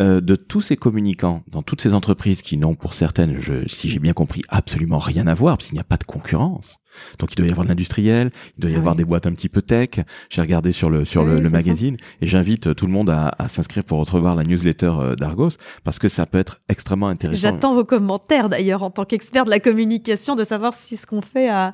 [0.00, 4.00] euh, de tous ces communicants dans toutes ces entreprises qui n'ont pour certaines, si j'ai
[4.00, 6.78] bien compris, absolument rien à voir, parce qu'il n'y a pas de concurrence.
[7.18, 9.32] Donc il doit y avoir de l'industriel, il doit y ah avoir des boîtes un
[9.32, 9.90] petit peu tech.
[10.30, 13.84] J'ai regardé sur le sur le, magazine et j'invite tout le monde à, à s'inscrire
[13.84, 15.50] pour recevoir la newsletter euh, d'Argos
[15.84, 17.40] parce que ça peut être extrêmement intéressant.
[17.40, 21.20] J'attends vos commentaires d'ailleurs en tant qu'expert de la communication de savoir si ce qu'on
[21.20, 21.70] fait a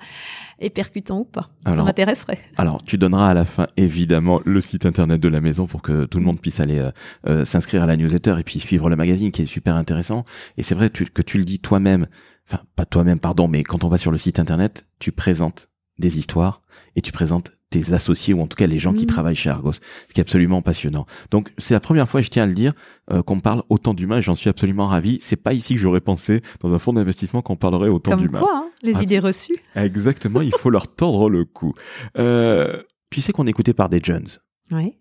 [0.61, 1.49] et percutant ou pas.
[1.65, 2.39] ça m'intéresserait.
[2.57, 6.05] Alors, tu donneras à la fin, évidemment, le site internet de la maison pour que
[6.05, 6.91] tout le monde puisse aller euh,
[7.27, 10.25] euh, s'inscrire à la newsletter et puis suivre le magazine qui est super intéressant.
[10.59, 12.07] Et c'est vrai que tu le dis toi-même,
[12.51, 16.19] enfin, pas toi-même, pardon, mais quand on va sur le site internet, tu présentes des
[16.19, 16.63] histoires
[16.97, 19.09] et tu présentes tes associés ou en tout cas les gens qui mmh.
[19.09, 21.07] travaillent chez Argos, ce qui est absolument passionnant.
[21.31, 22.73] Donc c'est la première fois, je tiens à le dire,
[23.13, 25.19] euh, qu'on parle autant d'humains et j'en suis absolument ravi.
[25.23, 28.41] C'est pas ici que j'aurais pensé dans un fonds d'investissement qu'on parlerait autant d'humains.
[28.41, 29.59] quoi, hein, les ah, idées reçues.
[29.77, 31.73] Exactement, il faut leur tordre le cou.
[32.19, 34.27] Euh, tu sais qu'on est écouté par des jeunes.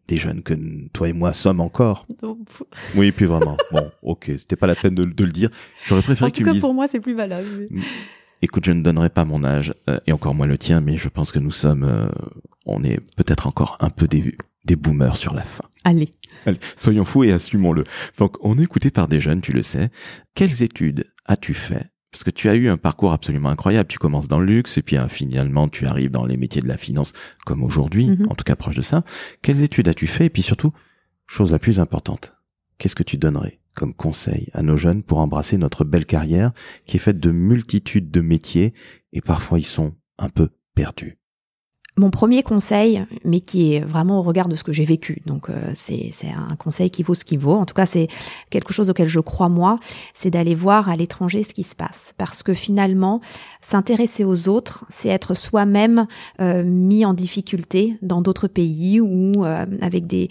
[0.08, 0.54] Des jeunes que
[0.94, 2.08] toi et moi sommes encore.
[2.96, 3.58] oui, puis vraiment.
[3.72, 5.50] Bon, ok, c'était pas la peine de, le dire.
[5.86, 6.62] J'aurais préféré que tu me dises.
[6.62, 7.70] pour moi, c'est plus valable.
[8.42, 11.10] Écoute, je ne donnerai pas mon âge, euh, et encore moins le tien, mais je
[11.10, 12.08] pense que nous sommes, euh,
[12.66, 15.66] on est peut-être encore un peu des, des boomers sur la fin.
[15.84, 16.10] Allez.
[16.46, 17.84] Allez, soyons fous et assumons-le.
[18.18, 19.90] Donc, on est écouté par des jeunes, tu le sais.
[20.36, 23.88] Quelles études as-tu fait parce que tu as eu un parcours absolument incroyable.
[23.88, 26.68] Tu commences dans le luxe et puis hein, finalement tu arrives dans les métiers de
[26.68, 27.14] la finance
[27.46, 28.28] comme aujourd'hui, mhm.
[28.30, 29.04] en tout cas proche de ça.
[29.42, 30.26] Quelles études as-tu fait?
[30.26, 30.74] Et puis surtout,
[31.28, 32.36] chose la plus importante,
[32.78, 36.52] qu'est-ce que tu donnerais comme conseil à nos jeunes pour embrasser notre belle carrière
[36.86, 38.74] qui est faite de multitudes de métiers
[39.14, 41.19] et parfois ils sont un peu perdus?
[42.00, 45.50] Mon premier conseil, mais qui est vraiment au regard de ce que j'ai vécu, donc
[45.50, 47.56] euh, c'est un conseil qui vaut ce qu'il vaut.
[47.56, 48.08] En tout cas, c'est
[48.50, 49.76] quelque chose auquel je crois moi,
[50.14, 53.20] c'est d'aller voir à l'étranger ce qui se passe, parce que finalement,
[53.62, 56.08] s'intéresser aux autres, c'est être soi-même
[56.40, 60.30] euh, mis en difficulté dans d'autres pays ou euh, avec des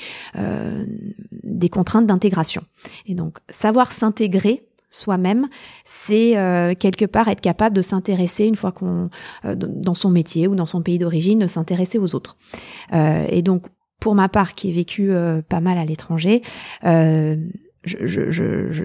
[1.44, 2.62] des contraintes d'intégration.
[3.06, 5.48] Et donc, savoir s'intégrer soi-même,
[5.84, 9.10] c'est euh, quelque part être capable de s'intéresser une fois qu'on
[9.44, 12.36] euh, dans son métier ou dans son pays d'origine, de s'intéresser aux autres.
[12.92, 13.66] Euh, et donc
[14.00, 15.10] pour ma part, qui ai vécu
[15.48, 16.42] pas mal à l'étranger,
[17.88, 18.84] je, je, je,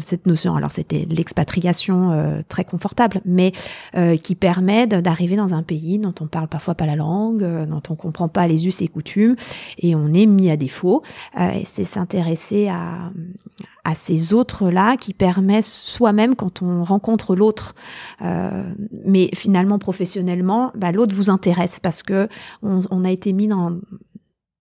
[0.00, 3.52] cette notion, alors c'était l'expatriation euh, très confortable, mais
[3.96, 7.66] euh, qui permet d'arriver dans un pays dont on parle parfois pas la langue, euh,
[7.66, 9.36] dont on comprend pas les us et coutumes,
[9.78, 11.02] et on est mis à défaut.
[11.38, 13.10] et c'est s'intéresser à,
[13.84, 17.74] à ces autres-là qui permet soi-même, quand on rencontre l'autre,
[19.04, 22.28] mais finalement professionnellement, bah, l'autre vous intéresse parce que
[22.62, 23.78] on, on a été mis dans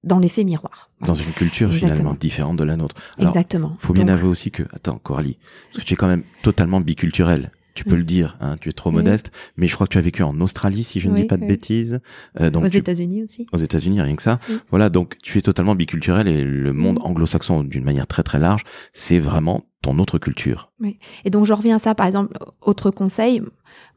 [0.08, 0.90] dans l'effet miroir.
[1.02, 2.96] Dans une culture finalement différente de la nautre.
[3.18, 3.78] Alors, Exactement.
[3.80, 5.38] Faut bien avouer aussi que, attends, Coralie,
[5.72, 7.52] parce que tu es quand même totalement biculturel.
[7.76, 10.02] tu peux le dire, hein, tu es trop modeste, mais je crois que tu as
[10.02, 12.00] vécu en Australie, si je ne dis pas de bêtises.
[12.42, 13.46] Euh, donc aux États-Unis aussi.
[13.52, 14.40] Aux États-Unis, rien que ça.
[14.72, 18.64] Voilà, donc tu es totalement biculturel et le monde anglo-saxon, d'une manière très très large,
[18.94, 20.72] c'est vraiment ton autre culture.
[20.80, 20.98] Oui.
[21.24, 23.44] Et donc je reviens à ça, par exemple, autre conseil,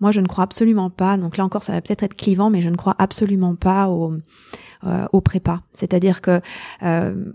[0.01, 2.61] moi je ne crois absolument pas, donc là encore ça va peut-être être clivant, mais
[2.61, 4.15] je ne crois absolument pas au,
[4.85, 5.63] euh, au prépa.
[5.73, 6.41] C'est-à-dire que
[6.83, 7.33] euh,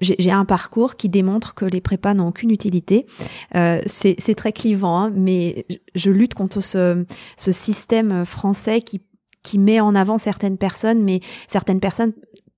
[0.00, 3.06] j'ai un parcours qui démontre que les prépas n'ont aucune utilité.
[3.54, 7.04] Euh, c'est très clivant, hein, mais je lutte contre ce,
[7.36, 12.12] système français qui met en avant certaines personnes, mais certaines personnes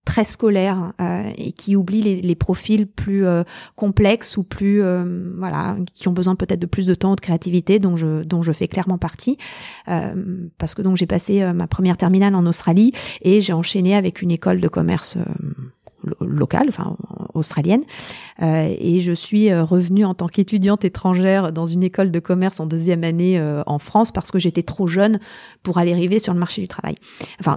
[0.04, 3.42] très scolaires euh, et qui oublient les, profils plus euh,
[3.74, 7.20] complexes ou plus euh, voilà qui ont besoin peut-être de plus de temps ou de
[7.20, 9.38] créativité dont je dont je fais clairement partie
[9.88, 10.14] euh,
[10.58, 14.30] parce que donc j'ai passé ma première terminale en Australie et j'ai enchaîné avec une
[14.30, 15.16] école de commerce
[16.20, 16.96] locale, enfin
[17.34, 17.82] australienne,
[18.42, 22.60] euh, et je suis euh, revenue en tant qu'étudiante étrangère dans une école de commerce
[22.60, 25.18] en deuxième année euh, en France parce que j'étais trop jeune
[25.62, 26.94] pour aller arriver sur le marché du travail.
[27.40, 27.56] Enfin,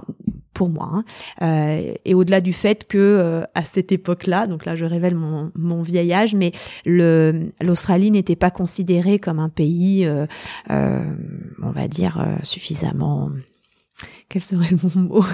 [0.58, 0.90] pour moi.
[0.92, 1.04] Hein.
[1.42, 5.52] Euh, et au-delà du fait que euh, à cette époque-là, donc là je révèle mon,
[5.54, 6.50] mon vieil âge, mais
[6.84, 10.26] l'Australie n'était pas considérée comme un pays, euh,
[10.68, 13.30] on va dire suffisamment.
[14.28, 15.24] Quel serait le mot?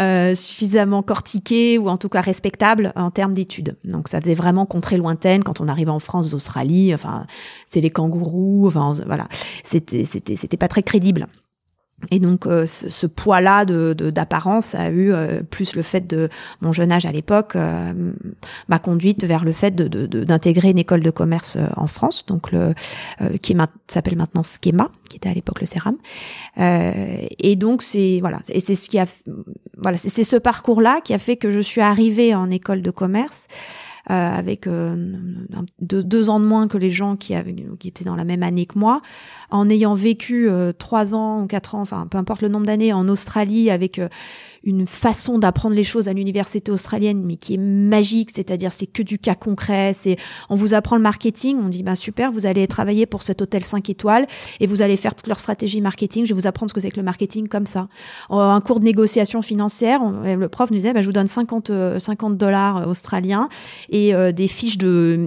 [0.00, 3.76] Euh, suffisamment cortiqué ou en tout cas respectable en termes d'études.
[3.84, 6.94] Donc ça faisait vraiment contrée lointaine quand on arrivait en France d'Australie.
[6.94, 7.26] Enfin,
[7.66, 8.66] c'est les kangourous.
[8.66, 9.28] Enfin, voilà,
[9.64, 11.26] c'était c'était c'était pas très crédible.
[12.10, 16.28] Et donc euh, ce, poids-là de, d'apparence a eu euh, plus le fait de
[16.60, 18.12] mon jeune âge à l'époque euh,
[18.68, 22.74] m'a conduite vers le fait de, d'intégrer une école de commerce en France, donc le
[23.42, 25.96] qui s'appelle maintenant Schema, qui était à l'époque le CERAM.
[26.56, 29.06] et donc c'est voilà, et c'est ce qui a
[29.76, 33.46] voilà, c'est ce parcours-là qui a fait que je suis arrivée en école de commerce.
[34.08, 34.96] Euh, avec euh,
[35.82, 38.64] deux, ans de moins que les gens qui, avaient, qui étaient dans la même année
[38.64, 39.02] que moi,
[39.50, 42.94] en ayant vécu euh, trois ans ou quatre ans, enfin peu importe le nombre d'années
[42.94, 44.00] en Australie avec
[44.64, 49.02] une façon d'apprendre les choses à l'université australienne, mais qui est magique, c'est-à-dire c'est que
[49.02, 50.16] du cas concret, c'est
[50.48, 53.64] on vous apprend le marketing, on dit bah super, vous allez travailler pour cet hôtel
[53.64, 54.26] 5 étoiles
[54.60, 56.90] et vous allez faire toute leur stratégie marketing, je vais vous apprendre ce que c'est
[56.90, 57.88] que le marketing comme ça.
[58.30, 62.36] Un cours de négociation financière, le prof nous disait bah, je vous donne 50 50
[62.36, 63.48] dollars australiens
[63.88, 65.18] et euh, des fiches de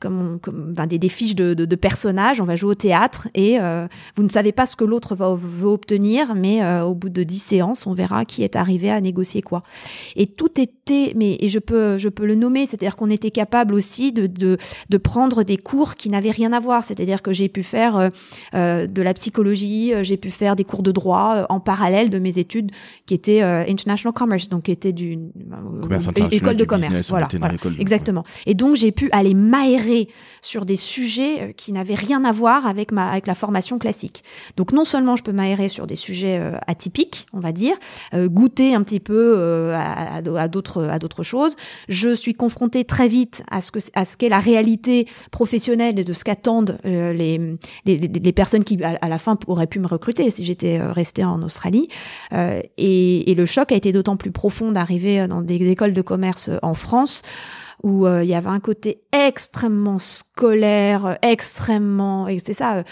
[0.00, 0.38] comme,
[0.72, 4.22] enfin, des, des, fiches de, de, personnages, on va jouer au théâtre et euh, vous
[4.22, 5.30] ne savez pas ce que l'autre va
[5.64, 9.42] obtenir, mais euh, au bout de 10 séances, on verra qui est arrivé à négocier
[9.42, 9.62] quoi.
[10.14, 13.74] Et tout était, mais et je peux, je peux le nommer, c'est-à-dire qu'on était capable
[13.74, 16.84] aussi de, de, de, prendre des cours qui n'avaient rien à voir.
[16.84, 18.08] C'est-à-dire que j'ai pu faire euh,
[18.54, 22.18] euh de la psychologie, euh, j'ai pu faire des cours de droit en parallèle de
[22.18, 22.70] mes études
[23.06, 25.30] qui étaient international commerce, donc qui étaient d'une
[26.30, 27.08] école de commerce.
[27.08, 27.28] voilà,
[27.78, 28.24] exactement.
[28.46, 30.08] Et donc j'ai pu aller m'aérer
[30.42, 34.22] sur des sujets qui n'avaient rien à voir avec ma avec la formation classique.
[34.56, 37.76] Donc non seulement je peux m'aérer sur des sujets atypiques, on va dire,
[38.36, 41.56] goûter un petit peu euh, à, à d'autres à d'autres choses.
[41.88, 46.04] Je suis confrontée très vite à ce que à ce qu'est la réalité professionnelle et
[46.04, 49.86] de ce qu'attendent euh, les, les, les personnes qui à, la fin auraient pu me
[49.86, 51.88] recruter si j'étais euh, restée en Australie.
[52.32, 56.50] et, et le choc a été d'autant plus profond d'arriver dans des écoles de commerce
[56.62, 57.22] en France
[57.82, 62.84] où il y avait un côté extrêmement scolaire, extrêmement, et c'est ça,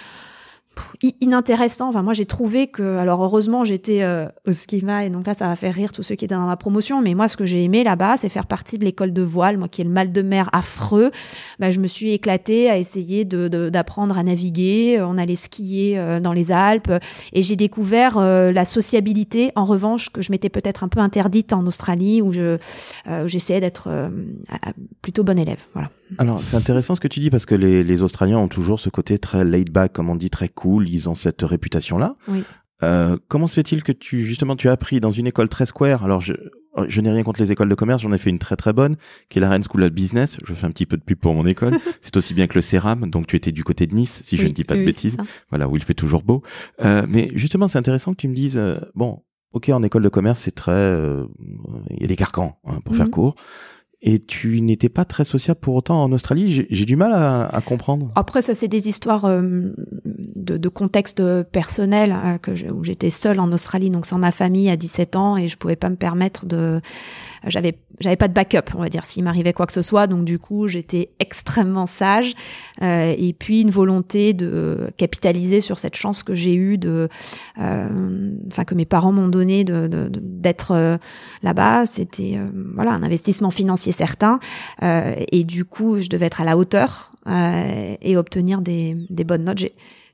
[1.20, 1.88] inintéressant.
[1.88, 5.46] Enfin, moi, j'ai trouvé que, alors heureusement, j'étais euh, au schema et donc là, ça
[5.46, 7.02] va faire rire tous ceux qui étaient dans ma promotion.
[7.02, 9.68] Mais moi, ce que j'ai aimé là-bas, c'est faire partie de l'école de voile, moi
[9.68, 11.10] qui ai le mal de mer affreux.
[11.58, 15.00] Bah, je me suis éclatée à essayer de, d'apprendre à naviguer.
[15.02, 16.92] On allait skier euh, dans les Alpes
[17.32, 19.52] et j'ai découvert euh, la sociabilité.
[19.56, 22.58] En revanche, que je m'étais peut-être un peu interdite en Australie où je
[23.26, 23.88] j'essayais d'être
[25.02, 25.62] plutôt bonne élève.
[25.72, 25.90] Voilà.
[26.18, 28.88] Alors, c'est intéressant ce que tu dis parce que les, les Australiens ont toujours ce
[28.88, 30.88] côté très laid back, comme on dit, très cool.
[30.88, 32.16] Ils ont cette réputation-là.
[32.28, 32.44] Oui.
[32.82, 36.04] Euh, comment se fait-il que tu justement tu as appris dans une école très square?
[36.04, 36.34] Alors je,
[36.88, 38.96] je n'ai rien contre les écoles de commerce, j'en ai fait une très très bonne,
[39.28, 40.38] qui est la Rennes School of Business.
[40.44, 41.78] Je fais un petit peu de pub pour mon école.
[42.00, 44.46] c'est aussi bien que le CERAM, donc tu étais du côté de Nice, si je
[44.46, 45.16] ne dis pas de bêtises.
[45.50, 46.42] Voilà, où il fait toujours beau.
[46.84, 49.22] Euh, mais justement, c'est intéressant que tu me dises, euh, bon,
[49.52, 51.26] ok, en école de commerce, c'est très, euh,
[51.90, 53.12] il y a des carcans hein, pour faire mhm.
[53.12, 53.36] court
[54.06, 56.66] et tu n'étais pas très sociable pour autant en Australie.
[56.68, 58.10] J'ai du mal à, comprendre.
[58.14, 59.72] Après, ça, c'est des histoires euh,
[60.04, 62.38] de, contexte personnel hein,
[62.70, 65.76] où j'étais seule en Australie, donc sans ma famille à 17 ans, et je pouvais
[65.76, 66.82] pas me permettre de
[67.46, 70.06] j'avais j'avais pas de backup, on va dire, s'il m'arrivait quoi que ce soit.
[70.06, 72.34] Donc du coup, j'étais extrêmement sage.
[72.82, 77.08] Euh, et puis une volonté de capitaliser sur cette chance que j'ai eue de,
[77.60, 80.96] euh, enfin que mes parents m'ont donné de d'être euh,
[81.42, 81.86] là-bas.
[81.86, 84.40] C'était euh, voilà un investissement financier certain.
[84.82, 89.64] Et du coup, je devais être à la hauteur et obtenir des, des bonnes notes.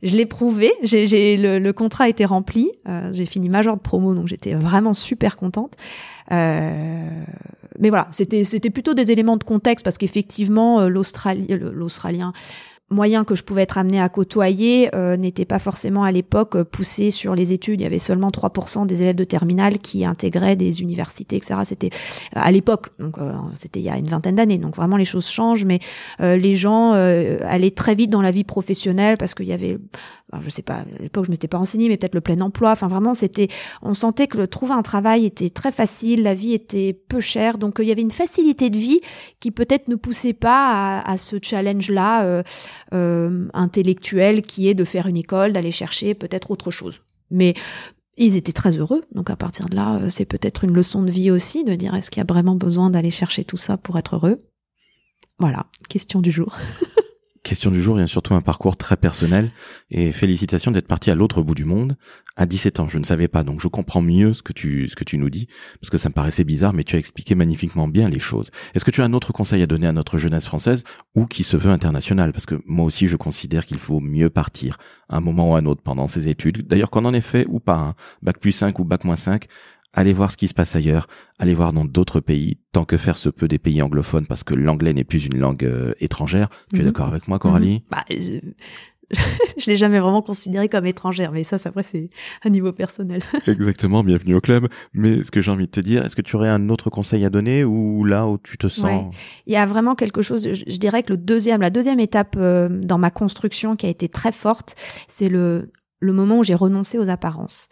[0.03, 3.83] Je l'ai prouvé, j'ai, le, le, contrat a été rempli, euh, j'ai fini major de
[3.83, 5.75] promo, donc j'étais vraiment super contente.
[6.33, 7.09] Euh,
[7.79, 12.33] mais voilà, c'était c'était plutôt des éléments de contexte parce qu'effectivement l'Australie, l'Australien
[12.91, 16.65] moyen que je pouvais être amené à côtoyer euh, n'était pas forcément à l'époque euh,
[16.65, 17.81] poussé sur les études.
[17.81, 21.61] Il y avait seulement 3% des élèves de terminale qui intégraient des universités, etc.
[21.65, 21.91] C'était
[22.37, 23.19] euh, à l'époque, donc
[23.55, 24.59] c'était il y a une vingtaine d'années.
[24.59, 25.79] Donc vraiment les choses changent, mais
[26.19, 29.79] les gens allaient très vite dans la vie professionnelle parce qu'il y avait
[30.43, 32.71] je sais pas, à l'époque je m'étais pas renseignée, mais peut-être le plein emploi.
[32.71, 33.49] Enfin vraiment, c'était,
[33.83, 37.59] on sentait que le trouver un travail était très facile, la vie était peu chère,
[37.59, 39.01] donc il y avait une facilité de vie
[39.41, 42.43] qui peut-être ne poussait pas à, ce challenge-là euh,
[42.95, 47.03] euh, intellectuel qui est de faire une école, d'aller chercher peut-être autre chose.
[47.31, 47.55] Mais
[48.17, 51.11] ils étaient très heureux, donc à partir de là, euh, c'est peut-être une leçon de
[51.11, 53.99] vie aussi de dire est-ce qu'il y a vraiment besoin d'aller chercher tout ça pour
[53.99, 54.39] être heureux?
[55.39, 56.57] Voilà, question du jour.
[57.51, 59.51] question du jour et surtout un parcours très personnel
[59.91, 61.97] et félicitations d'être parti à l'autre bout du monde
[62.37, 62.87] à 17 ans.
[62.87, 65.31] Je ne savais pas, donc je comprends mieux ce que tu ce que tu nous
[65.31, 65.49] dis
[65.81, 68.53] parce que ça me paraissait bizarre, mais tu as expliqué magnifiquement bien les choses.
[68.73, 70.85] Est-ce que tu as un autre conseil à donner à notre jeunesse française
[71.17, 72.33] ou qui se veut internationale?
[72.33, 75.59] Parce que moi aussi, je considère qu'il faut mieux partir à un moment ou à
[75.59, 76.69] un autre pendant ses études.
[76.69, 79.49] D'ailleurs, qu'on en ait fait ou pas, hein, bac plus 5 ou bac moins 5,
[79.93, 81.07] allez voir ce qui se passe ailleurs,
[81.39, 84.55] allez voir dans d'autres pays, tant que faire se peut des pays anglophones, parce que
[84.55, 86.49] l'anglais n'est plus une langue euh, étrangère.
[86.71, 86.87] Tu es mhm.
[86.87, 87.75] d'accord avec moi, Coralie?
[87.75, 87.81] Mhm.
[87.91, 88.41] bah, Je,
[89.59, 92.11] je l'ai jamais vraiment considéré comme étrangère, mais ça, après, c'est
[92.45, 93.23] un niveau personnel.
[93.47, 94.69] Exactement, bienvenue au club.
[94.95, 97.25] Mais ce que j'ai envie de te dire, est-ce que tu aurais un autre conseil
[97.25, 99.13] à donner ou là où tu te sens
[99.47, 100.49] Il y a vraiment quelque chose.
[100.49, 103.89] Je, je, dirais que le deuxième, la deuxième étape euh, dans ma construction qui a
[103.89, 104.77] été très forte,
[105.09, 107.69] c'est le le moment où j'ai renoncé aux apparences.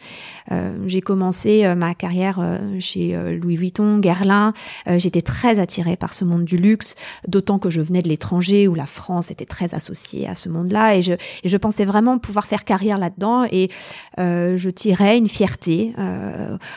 [0.53, 4.53] Euh, j'ai commencé euh, ma carrière euh, chez Louis Vuitton, Guerlain.
[4.97, 6.95] J'étais très attirée par ce monde du luxe,
[7.27, 10.97] d'autant que je venais de l'étranger où la France était très associée à ce monde-là
[10.97, 11.15] et je,
[11.45, 13.71] je pensais vraiment pouvoir faire carrière là-dedans et
[14.19, 15.95] je tirais une fierté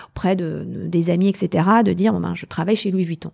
[0.10, 3.32] auprès de, des amis, etc., de dire bon ben je travaille chez Louis Vuitton.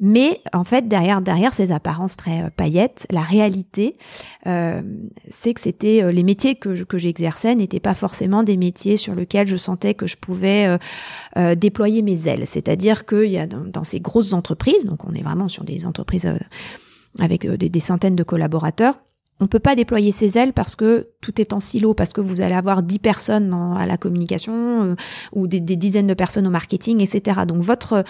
[0.00, 3.96] Mais en fait, derrière, derrière ces apparences très euh, paillettes, la réalité,
[4.46, 4.82] euh,
[5.30, 9.14] c'est que c'était euh, les métiers que, que j'exerçais n'étaient pas forcément des métiers sur
[9.14, 10.78] lesquels je sentais que je pouvais
[11.56, 12.46] déployer mes ailes.
[12.46, 16.30] C'est-à-dire qu'il y a dans, ces grosses entreprises, donc on est vraiment sur des entreprises
[17.18, 18.94] avec des centaines de collaborateurs,
[19.38, 22.40] on peut pas déployer ses ailes parce que tout est en silo, parce que vous
[22.40, 24.96] allez avoir dix personnes à la communication euh,
[25.32, 27.40] ou des, dizaines de personnes au marketing, etc.
[27.46, 28.04] Donc votre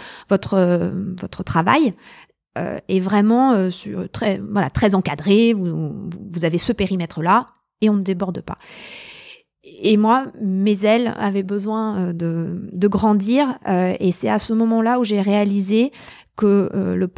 [1.45, 1.95] travail
[2.59, 3.71] euh, est vraiment euh,
[4.13, 5.53] très encadré.
[5.53, 7.47] Vous, vous avez ce périmètre là
[7.81, 8.59] et on ne déborde pas.
[9.83, 15.05] Et moi, mes ailes avaient besoin de, de grandir, et c'est à ce moment-là où
[15.05, 15.91] j'ai réalisé
[16.37, 17.09] que le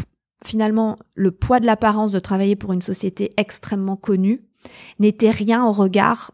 [0.44, 4.38] finalement, le poids de l'apparence de travailler pour une société extrêmement connue
[4.98, 6.32] n'était rien au regard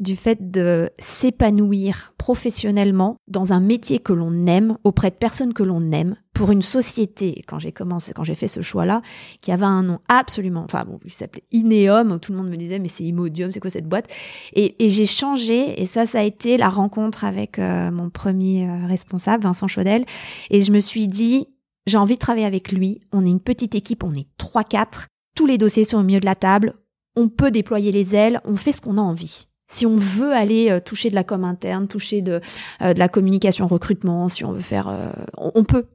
[0.00, 5.62] du fait de s'épanouir professionnellement dans un métier que l'on aime, auprès de personnes que
[5.62, 9.02] l'on aime, pour une société, quand j'ai commencé, quand j'ai fait ce choix-là,
[9.40, 12.78] qui avait un nom absolument, enfin bon, il s'appelait Ineum, tout le monde me disait,
[12.78, 14.08] mais c'est Imodium, c'est quoi cette boîte?
[14.54, 18.86] Et, j'ai changé, et ça, ça a été la rencontre avec euh, mon premier euh,
[18.86, 20.04] responsable, Vincent Chaudel,
[20.50, 21.46] et je me suis dit,
[21.86, 23.00] j'ai envie de travailler avec lui.
[23.12, 25.06] On est une petite équipe, on est 3-4.
[25.34, 26.74] Tous les dossiers sont au milieu de la table.
[27.16, 29.48] On peut déployer les ailes, on fait ce qu'on a envie.
[29.72, 32.42] Si on veut aller euh, toucher de la com interne, toucher de,
[32.82, 34.88] euh, de la communication recrutement, si on veut faire...
[34.88, 35.86] Euh, on, peut.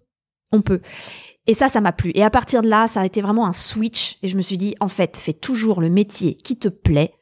[0.51, 0.81] On peut.
[1.45, 2.11] Et ça, ça m'a plu.
[2.15, 4.17] Et à partir de là, ça a été vraiment un switch.
[4.23, 7.13] Et je me suis dit, en fait, fais toujours le métier qui te plaît,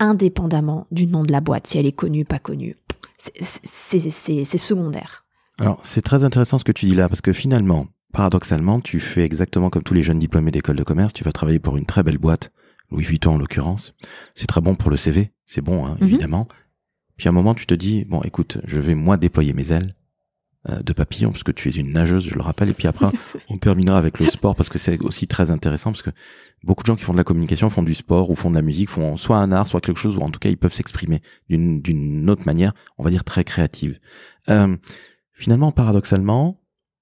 [0.00, 2.76] indépendamment du nom de la boîte, si elle est connue, pas connue.
[3.16, 5.24] C'est secondaire.
[5.60, 9.22] Alors, c'est très intéressant ce que tu dis là, parce que finalement, paradoxalement, tu fais
[9.22, 12.02] exactement comme tous les jeunes diplômés d'école de commerce, tu vas travailler pour une très
[12.02, 12.50] belle boîte,
[12.90, 13.94] Louis Vuitton en l'occurrence.
[14.34, 16.08] C'est très bon pour le CV, c'est bon, hein, mhm.
[16.08, 16.48] évidemment.
[17.16, 19.94] Puis à un moment, tu te dis, bon, écoute, je vais moi déployer mes ailes
[20.68, 22.68] euh, de papillon, parce que tu es une nageuse, je le rappelle.
[22.68, 23.06] Et puis après,
[23.48, 26.10] on terminera avec le sport, parce que c'est aussi très intéressant, parce que
[26.64, 28.62] beaucoup de gens qui font de la communication font du sport ou font de la
[28.62, 31.20] musique, font soit un art, soit quelque chose, ou en tout cas, ils peuvent s'exprimer
[31.48, 33.98] d'une autre manière, on va dire très créative.
[34.48, 34.76] Euh,
[35.32, 36.56] finalement, paradoxalement,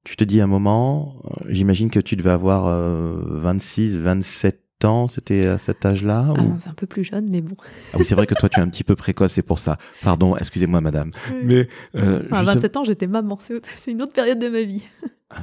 [0.05, 5.09] tu te dis un moment, euh, j'imagine que tu devais avoir 26, euh, 27 ans,
[5.09, 7.57] c'était à cet âge-là ah, C'est un peu plus jeune, mais bon.
[7.93, 9.79] Ah oui, c'est vrai que toi, tu es un petit peu précoce, c'est pour ça.
[10.03, 11.11] Pardon, excusez-moi, madame.
[11.43, 14.89] Mais euh, 27 ans, j'étais maman, c'est une autre période de ma vie.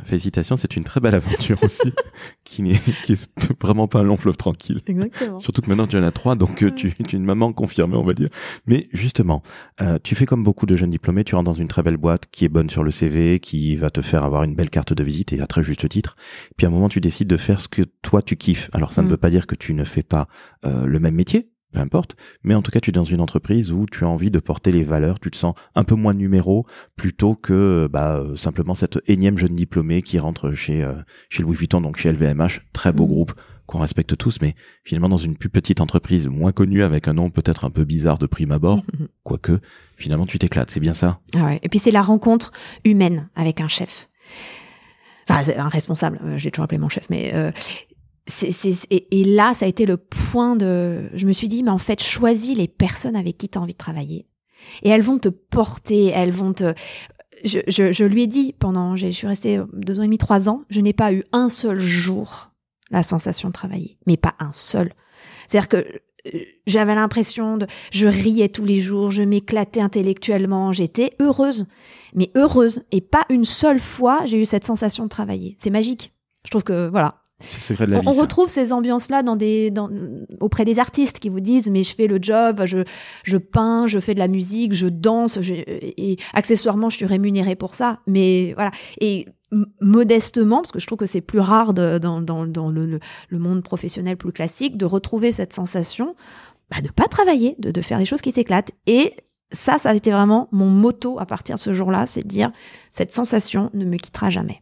[0.03, 1.93] Félicitations, c'est une très belle aventure aussi,
[2.43, 3.29] qui n'est qui est
[3.61, 4.81] vraiment pas un long fleuve tranquille.
[4.85, 5.39] Exactement.
[5.39, 7.95] Surtout que maintenant tu en as trois, donc euh, tu, tu es une maman confirmée,
[7.95, 8.29] on va dire.
[8.65, 9.43] Mais justement,
[9.81, 12.25] euh, tu fais comme beaucoup de jeunes diplômés, tu rentres dans une très belle boîte
[12.31, 15.03] qui est bonne sur le CV, qui va te faire avoir une belle carte de
[15.03, 16.17] visite et à très juste titre.
[16.57, 18.69] Puis à un moment, tu décides de faire ce que toi tu kiffes.
[18.73, 19.11] Alors ça ne Mm.
[19.11, 20.27] veut pas dire que tu ne fais pas
[20.65, 22.15] euh, le même métier, peu importe.
[22.43, 24.71] Mais en tout cas, tu es dans une entreprise où tu as envie de porter
[24.71, 26.65] les valeurs, tu te sens un peu moins numéro
[26.95, 30.95] plutôt que bah, euh, simplement cette énième jeune diplômée qui rentre chez euh,
[31.29, 33.09] chez Louis Vuitton, donc chez LVMH, très beau Mhm.
[33.09, 33.33] groupe
[33.65, 34.55] qu'on respecte tous, mais
[34.85, 38.17] finalement dans une plus petite entreprise moins connue avec un nom peut-être un peu bizarre
[38.17, 38.81] de prime abord,
[39.23, 39.59] quoique
[39.97, 41.19] finalement tu t'éclates, c'est bien ça.
[41.35, 41.59] Ah ouais.
[41.63, 42.51] Et puis c'est la rencontre
[42.85, 44.07] humaine avec un chef.
[45.29, 46.19] Enfin, un responsable.
[46.23, 47.51] euh, J'ai toujours appelé mon chef, mais euh,
[48.89, 51.09] et, là, ça a été le point de.
[51.13, 53.73] Je me suis dit, mais en fait, choisis les personnes avec qui tu as envie
[53.73, 54.27] de travailler,
[54.83, 56.73] et elles vont te porter, elles vont te.
[57.43, 60.49] Je, je, je lui ai dit pendant, je suis restée deux ans et demi, trois
[60.49, 62.51] ans, je n'ai pas eu un seul jour
[62.89, 64.93] la sensation de travailler, mais pas un seul.
[65.47, 65.77] C'est-à-dire que
[66.33, 71.65] euh, j'avais l'impression de, je riais tous les jours, je m'éclatais intellectuellement, j'étais heureuse,
[72.13, 75.55] mais heureuse, et pas une seule fois j'ai eu cette sensation de travailler.
[75.59, 76.13] C'est magique.
[76.45, 78.07] Je trouve que voilà, secret de la on, vie.
[78.07, 78.21] on ça.
[78.21, 79.89] retrouve ces ambiances-là dans des, dans,
[80.39, 82.83] auprès des artistes qui vous disent mais je fais le job, je,
[83.23, 87.55] je peins, je fais de la musique, je danse, je, et accessoirement je suis rémunérée
[87.55, 87.99] pour ça.
[88.07, 89.27] Mais voilà et
[89.81, 92.99] modestement parce que je trouve que c'est plus rare de- dans, dans, dans le, le,
[93.29, 96.15] le monde professionnel plus classique de retrouver cette sensation
[96.69, 99.13] bah, de pas travailler, de, de faire des choses qui s'éclatent et
[99.53, 102.51] ça, ça a été vraiment mon motto à partir de ce jour-là, c'est de dire
[102.91, 104.61] cette sensation ne me quittera jamais.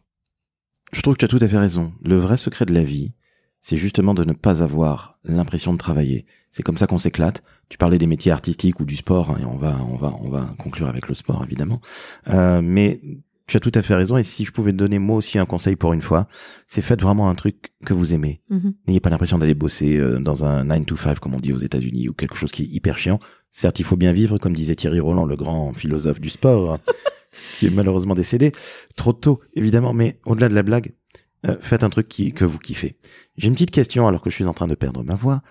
[0.92, 1.92] Je trouve que tu as tout à fait raison.
[2.04, 3.12] Le vrai secret de la vie,
[3.62, 6.26] c'est justement de ne pas avoir l'impression de travailler.
[6.52, 7.42] C'est comme ça qu'on s'éclate.
[7.68, 10.28] Tu parlais des métiers artistiques ou du sport, hein, et on va, on va, on
[10.28, 11.80] va conclure avec le sport évidemment.
[12.28, 13.00] Euh, mais
[13.46, 14.16] tu as tout à fait raison.
[14.16, 16.28] Et si je pouvais te donner moi aussi un conseil pour une fois,
[16.66, 18.40] c'est faites vraiment un truc que vous aimez.
[18.50, 18.74] Mhm.
[18.86, 21.58] N'ayez pas l'impression d'aller bosser euh, dans un 9 to 5 comme on dit aux
[21.58, 23.20] États-Unis ou quelque chose qui est hyper chiant.
[23.50, 26.78] Certes, il faut bien vivre, comme disait Thierry Roland, le grand philosophe du sport,
[27.58, 28.52] qui est malheureusement décédé
[28.96, 29.92] trop tôt, évidemment.
[29.92, 30.94] Mais au-delà de la blague,
[31.46, 32.96] euh, faites un truc qui, que vous kiffez.
[33.36, 35.42] J'ai une petite question alors que je suis en train de perdre ma voix.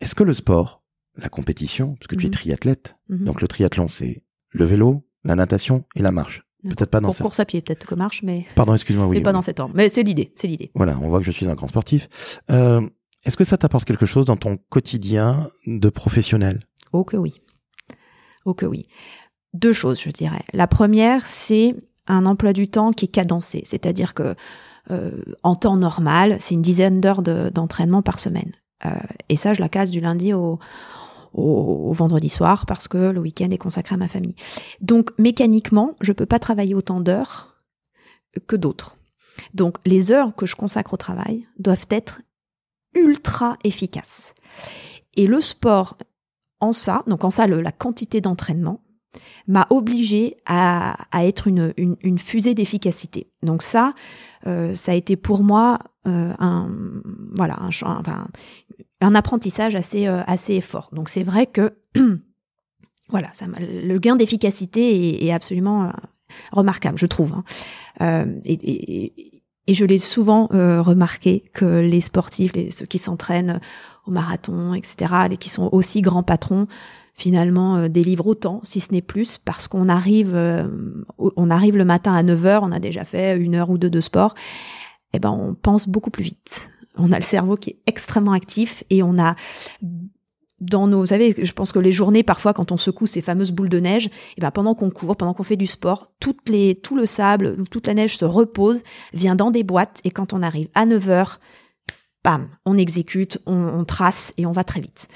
[0.00, 0.82] Est-ce que le sport,
[1.16, 2.32] la compétition, parce que tu es Mhm.
[2.34, 3.24] triathlète, Mhm.
[3.24, 6.42] donc le triathlon, c'est le vélo, la natation et la marche.
[6.64, 7.22] Peut-être pas dans ça.
[7.22, 9.18] course à pied, peut-être que marche, mais, Pardon, excuse-moi, oui.
[9.18, 9.34] mais pas oui.
[9.34, 9.74] dans cet ordre.
[9.76, 10.72] Mais c'est l'idée, c'est l'idée.
[10.74, 12.08] Voilà, on voit que je suis un grand sportif.
[12.50, 12.80] Euh,
[13.24, 16.60] Est-ce que ça t'apporte quelque chose dans ton quotidien de professionnel?
[16.92, 17.40] Oh que oui.
[18.44, 18.86] Oh que oui.
[19.56, 20.44] Deux choses, je dirais.
[20.52, 21.74] La première, c'est
[22.06, 24.34] un emploi du temps qui est cadencé, c'est-à-dire que
[24.90, 28.52] euh, en temps normal, c'est une dizaine d'heures de- d'entraînement par semaine.
[28.84, 28.90] Euh,
[29.30, 30.58] et ça, je la casse du lundi au,
[31.34, 34.34] vendredi soir parce que le week-end est consacré à ma famille.
[34.80, 37.56] Donc mécaniquement, je peux pas travailler autant d'heures
[38.46, 38.96] que d'autres.
[39.52, 42.22] Donc les heures que je consacre au travail doivent être
[42.94, 44.34] ultra efficaces.
[45.14, 45.98] Et le sport
[46.60, 48.80] en ça, donc en ça, la quantité d'entraînement
[49.46, 53.28] m'a obligé à, à être une, une, fusée d'efficacité.
[53.42, 53.94] Donc ça,
[54.46, 56.68] euh, ça a été pour moi euh, un
[57.36, 58.26] voilà un,
[59.00, 60.90] un apprentissage assez euh, assez fort.
[60.92, 61.74] Donc c'est vrai que
[63.08, 65.92] voilà, ça le gain d'efficacité est, absolument
[66.52, 67.34] remarquable, je trouve.
[68.00, 68.26] hein.
[68.44, 69.32] Et, et-
[69.68, 73.60] je l'ai souvent remarqué que les sportifs, les, ceux qui s'entraînent
[74.06, 76.66] au marathon, etc., et qui sont aussi grands patrons,
[77.16, 80.68] finalement euh, délivrent autant, si ce n'est plus, parce qu'on arrive, euh,
[81.18, 83.90] on arrive le matin à 9 heures, on a déjà fait une heure ou deux
[83.90, 84.34] de sport,
[85.12, 86.68] et ben on pense beaucoup plus vite.
[86.98, 89.34] On a le cerveau qui est extrêmement actif et on a
[90.58, 93.50] dans nos, vous savez, je pense que les journées, parfois, quand on secoue ces fameuses
[93.50, 94.08] boules de neige,
[94.38, 97.62] et ben pendant qu'on court, pendant qu'on fait du sport, toutes les, tout le sable,
[97.70, 101.10] toute la neige se repose, vient dans des boîtes, et quand on arrive à 9
[101.10, 101.40] heures,
[102.24, 105.08] bam, on exécute, on trace et on va très vite.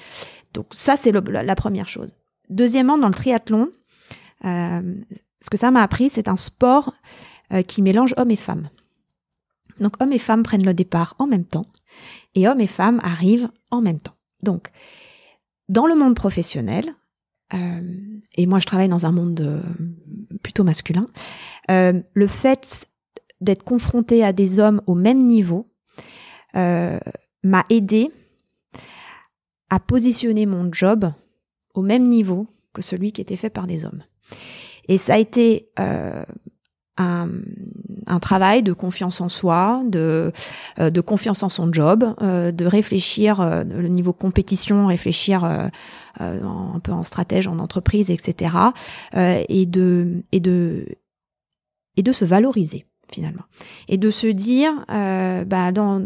[0.55, 2.14] Donc ça, c'est la, première chose.
[2.48, 3.70] Deuxièmement, dans le triathlon,
[4.44, 4.94] euh,
[5.40, 6.94] ce que ça m'a appris, c'est un sport
[7.53, 8.68] euh, qui mélange hommes et femmes.
[9.78, 11.66] Donc hommes et femmes prennent le départ en même temps,
[12.34, 14.16] et hommes et femmes arrivent en même temps.
[14.42, 14.70] Donc,
[15.68, 16.94] dans le monde professionnel,
[17.55, 17.80] euh,
[18.34, 19.62] et moi je travaille dans un monde
[20.42, 21.07] plutôt masculin,
[21.68, 22.88] le fait
[23.40, 25.70] d'être confronté à des hommes au même niveau
[26.55, 28.11] m'a aidé
[29.71, 31.12] à positionner mon job
[31.75, 34.03] au même niveau que celui qui était fait par des hommes.
[34.89, 36.25] Et ça a été euh,
[36.99, 37.29] un,
[38.07, 40.33] un travail de confiance en soi, de,
[40.79, 45.68] euh, de confiance en son job, euh, de réfléchir euh, le niveau compétition, réfléchir euh,
[46.21, 48.55] euh, un peu en stratège, en entreprise, etc.
[49.14, 50.87] et de et de
[51.97, 53.42] et de se valoriser finalement.
[53.88, 56.02] Et de se dire, euh, bah, dans,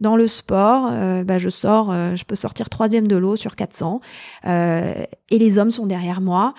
[0.00, 3.56] dans le sport, euh, bah, je sors, euh, je peux sortir troisième de l'eau sur
[3.56, 4.00] 400,
[4.44, 6.54] et les hommes sont derrière moi.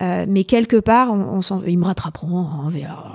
[0.00, 2.36] mais quelque part, on, on ils me rattraperont.
[2.36, 2.70] En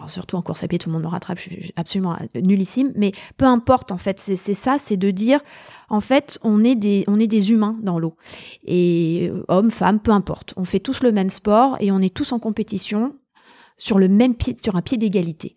[0.08, 1.40] surtout en course à pied, tout le monde me rattrape.
[1.40, 2.94] Je suis absolument nullissime.
[2.96, 5.42] Mais peu importe, en fait, c'est ça, c'est de dire,
[5.90, 8.16] en fait, on est des, on est des humains dans l'eau.
[8.66, 10.54] Et hommes, femmes, peu importe.
[10.56, 13.12] On fait tous le même sport et on est tous en compétition
[13.78, 15.56] sur le même pied, sur un pied d'égalité.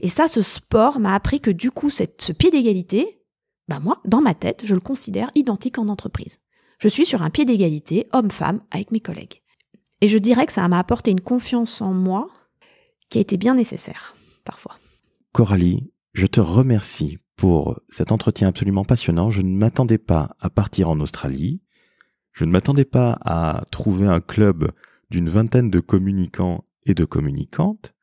[0.00, 3.22] Et ça, ce sport m'a appris que du coup, cette, ce pied d'égalité,
[3.68, 6.38] bah moi, dans ma tête, je le considère identique en entreprise.
[6.78, 9.42] Je suis sur un pied d'égalité, homme-femme, avec mes collègues.
[10.00, 12.28] Et je dirais que ça m'a apporté une confiance en moi
[13.08, 14.14] qui a été bien nécessaire,
[14.44, 14.76] parfois.
[15.32, 19.30] Coralie, je te remercie pour cet entretien absolument passionnant.
[19.30, 21.62] Je ne m'attendais pas à partir en Australie.
[22.32, 24.72] Je ne m'attendais pas à trouver un club
[25.10, 27.94] d'une vingtaine de communicants et de communicante,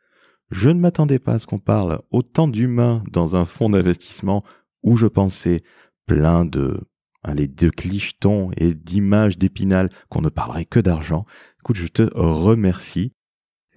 [0.52, 4.44] je ne m'attendais pas à ce qu'on parle autant d'humains dans un fonds d'investissement
[4.84, 5.62] où je pensais
[6.08, 6.80] plein de,
[7.26, 11.26] de clichetons et d'images d'épinal qu'on ne parlerait que d'argent.
[11.60, 13.14] Écoute, je te remercie.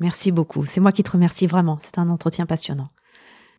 [0.01, 0.65] Merci beaucoup.
[0.65, 1.79] C'est moi qui te remercie vraiment.
[1.81, 2.91] C'est un entretien passionnant.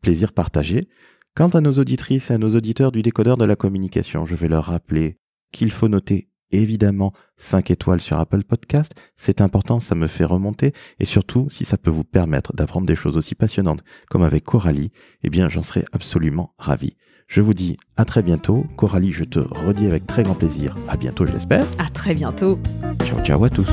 [0.01, 0.87] Plaisir partagé.
[1.35, 4.47] Quant à nos auditrices et à nos auditeurs du décodeur de la communication, je vais
[4.47, 5.17] leur rappeler
[5.51, 8.93] qu'il faut noter évidemment 5 étoiles sur Apple Podcast.
[9.15, 10.73] C'est important, ça me fait remonter.
[10.99, 14.91] Et surtout, si ça peut vous permettre d'apprendre des choses aussi passionnantes comme avec Coralie,
[15.23, 16.95] eh bien, j'en serai absolument ravi.
[17.27, 18.65] Je vous dis à très bientôt.
[18.75, 20.75] Coralie, je te redis avec très grand plaisir.
[20.87, 21.65] À bientôt, je l'espère.
[21.79, 22.59] À très bientôt.
[23.05, 23.69] Ciao, ciao à tous.